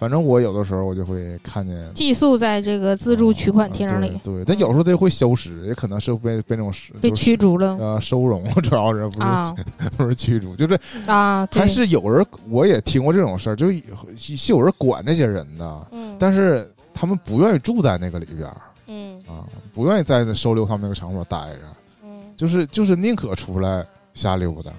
[0.03, 9.55] 反正我有的时候我就会看见寄宿在这个自助取款厅里，啊对，对但有时候它会消失，也可能是被被那种被驱逐了呃收容， 主要是不是、啊
[9.97, 10.77] 不是驱逐，就是
[11.07, 13.81] 啊，对还是有人，我也听过这种事儿，就是
[14.19, 18.57] 是有人管这些人的，嗯但是他们不愿意住在那个里边儿
[18.89, 21.59] 嗯啊，不愿意在那收留他们那个场所待着，
[22.03, 24.73] 嗯，就是就是宁可出来瞎溜达，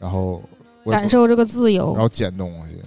[0.00, 0.42] 然后
[0.90, 2.82] 感，受这个自由然，后捡东西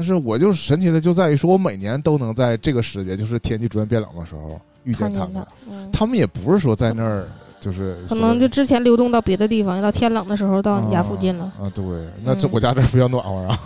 [0.00, 5.46] 但是我就是神奇的就在于说，我每年都能在这个时节，就是天气逐渐变冷的时候遇见他们
[5.92, 7.28] 他们也不是说在那儿
[7.60, 11.52] 就是可能就之前流动到别的地方，到天冷的时候到你家附近了。
[11.60, 11.70] 啊。
[11.74, 11.84] 对，
[12.24, 13.58] 那这嗯我家这儿比较暖和啊。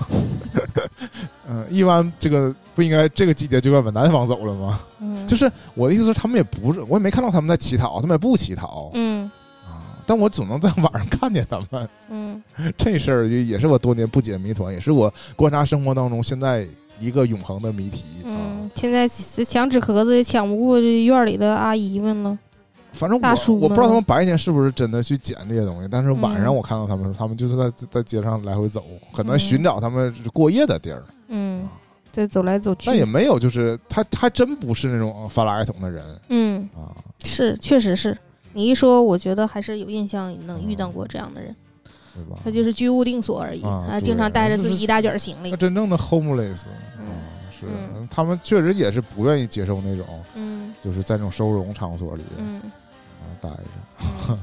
[1.49, 4.81] 嗯， 一般这个不应该这个季节就该往南方走了吗？
[4.99, 9.24] 嗯，就是我的意思是，他们也不是，我也没看到他们在乞讨，他们也不乞讨嗯啊。
[10.07, 12.43] 但我总能在晚上看见他们，嗯
[12.77, 16.67] 这事儿也也是我多年不解谜团，也是我观察生活当中现在
[17.01, 22.39] 一个永恒的谜题啊嗯。，现在抢纸壳子也抢不过这院里的阿姨们了。
[22.93, 31.03] 反正我我不知道他们白天是不是真的去捡这些东西，但是晚上嗯我看到他们他们就是在在街上来回走，可能嗯寻找他们过夜的地儿。
[31.27, 31.69] 嗯，
[32.13, 32.87] 在走来走去。
[32.87, 36.95] 但也没有，就是他他真不是那种发垃圾桶的人嗯，啊。
[37.25, 38.17] 是，确实是。
[38.55, 41.55] 你一说，我觉得还是有印象能遇到过这样的人。
[42.15, 42.39] 对吧？
[42.45, 45.57] 他就是居无定所而已啊对经常带着 自己一大卷行李那。
[45.57, 46.67] 真正的 homeless
[47.01, 47.13] 嗯啊，
[47.51, 52.61] 是嗯他们确实也是不愿意接受那种，嗯就是在那种收容场所里嗯，
[53.21, 53.57] 啊待着。
[54.29, 54.39] 嗯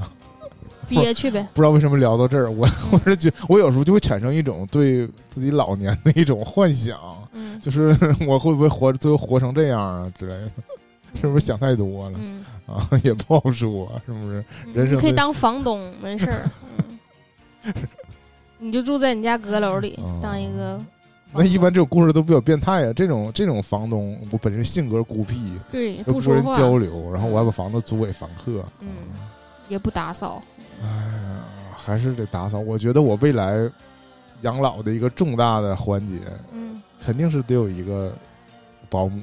[0.90, 1.48] 憋屈呗。
[1.54, 7.00] 不知道为什么聊到这儿，我我是觉我有时候就会产生一种对自己老年的一种幻想，
[7.32, 7.96] 嗯就是
[8.28, 10.52] 我会不会活最后活成这样啊之类的，
[11.14, 12.88] 是不是想太多了嗯，啊？
[13.04, 14.44] 也不好说，是不是？
[14.74, 16.50] 人生你可以当房东，没事儿。
[17.74, 17.74] 嗯
[18.64, 20.80] 你就住在你家阁楼里，嗯当一个
[21.34, 22.94] 那一般这种故事都比较变态啊！
[22.94, 28.88] 这种这种房东，我本身性格孤僻，对，又不跟说话，人交流，然后我还把房子租给房客，嗯，
[29.68, 30.44] 也不打扫，
[30.80, 31.44] 哎呀，
[31.76, 32.60] 还是得打扫。
[32.60, 33.68] 我觉得我未来
[34.42, 36.20] 养老的一个重大的环节，
[36.54, 38.14] 嗯，肯定是得有一个
[38.90, 39.22] 保姆。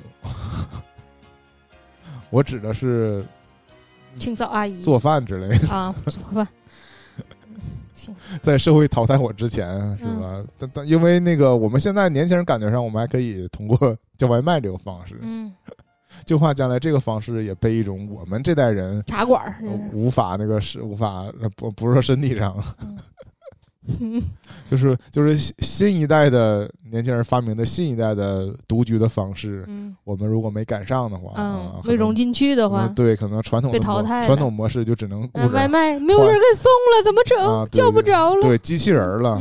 [2.31, 3.25] 我指的是
[4.19, 6.47] 清扫阿姨做饭之类的啊，做饭。
[8.41, 9.69] 在社会淘汰我之前，
[9.99, 10.45] 是吧？
[10.59, 15.53] 但但因为那个，我们现在年轻人感觉上，我们还可以通过叫外卖这个方式，嗯，
[16.25, 19.55] 就怕将来这个方式也被一种我们这代人茶馆
[19.93, 21.25] 无法那个是无法
[21.57, 22.57] 不不是说身体上。
[22.81, 22.97] 嗯
[24.66, 37.39] 就是就是新一代的年轻人发明的新一代的独居的方式，嗯，我们如果没赶上的话，嗯，没融进去的话，对，可能传统被淘汰，传统模式就只能外卖没有人给送了，怎么整？
[37.70, 39.40] 叫不着了，对，机器人了啊，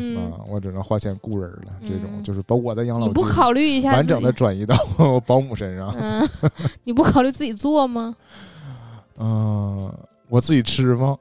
[0.49, 1.73] 我只能花钱雇人了。
[1.81, 4.75] 这种就是把我的养老你不考虑一下，完整的转移到
[5.25, 5.93] 保姆身上。
[5.99, 6.27] 嗯，
[6.85, 8.15] 你不考虑自己做吗？
[9.19, 9.91] 嗯，
[10.29, 11.17] 我自己吃吗？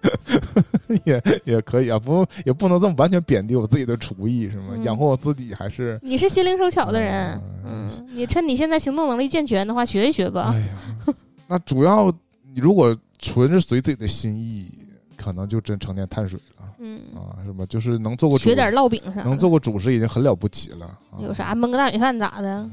[1.04, 4.76] 也也可以啊，不也不能这么完全贬低我自己的厨艺，是吗？
[4.84, 10.50] 养活我自己还是你是心灵手巧的人，嗯，你趁你现在行动能力健全的话，学一学吧。
[10.52, 11.14] 哎呀，
[11.46, 12.10] 那主要
[12.54, 14.70] 你如果纯是随自己的心意，
[15.16, 17.66] 可能就真成天碳水了，嗯啊，是吧？
[17.66, 20.98] 就是能做过学点烙饼啥，能做过主食已经很了不起了。
[21.18, 22.70] 有啥焖个大米饭咋的？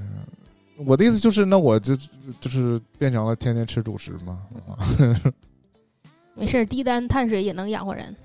[0.77, 1.95] 我的意思就是，那我就
[2.39, 4.39] 就是变成了天天吃主食嘛。
[6.35, 8.15] 没事，低端碳水也能养活人，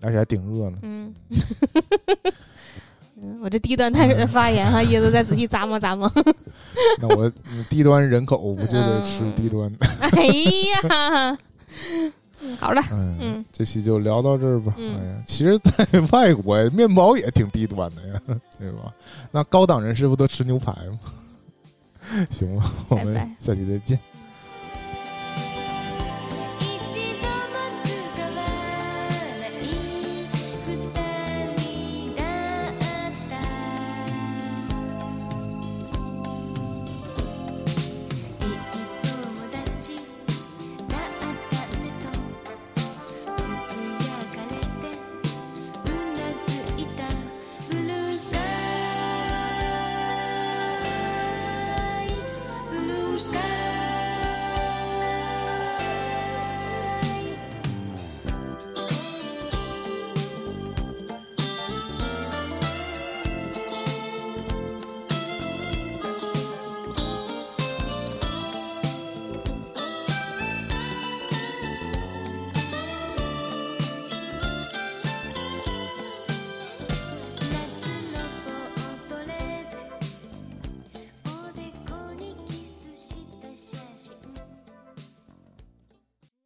[0.00, 0.78] 而且还顶饿呢。
[0.82, 1.14] 嗯，
[3.22, 6.10] 嗯，我这低端碳水的发言哈，椰子再仔细咂摸咂摸。
[7.00, 7.30] 那我
[7.68, 9.70] 低端人口不就得吃低端？
[10.00, 10.24] 哎
[10.88, 11.38] 呀，
[12.58, 14.74] 好了，嗯，这期就聊到这儿吧。
[14.78, 18.20] 哎呀，其实，在外国面包也挺低端的呀，
[18.58, 18.92] 对吧？
[19.30, 20.98] 那高档人士不都吃牛排吗？
[22.30, 23.98] 行吧，我们下期再见。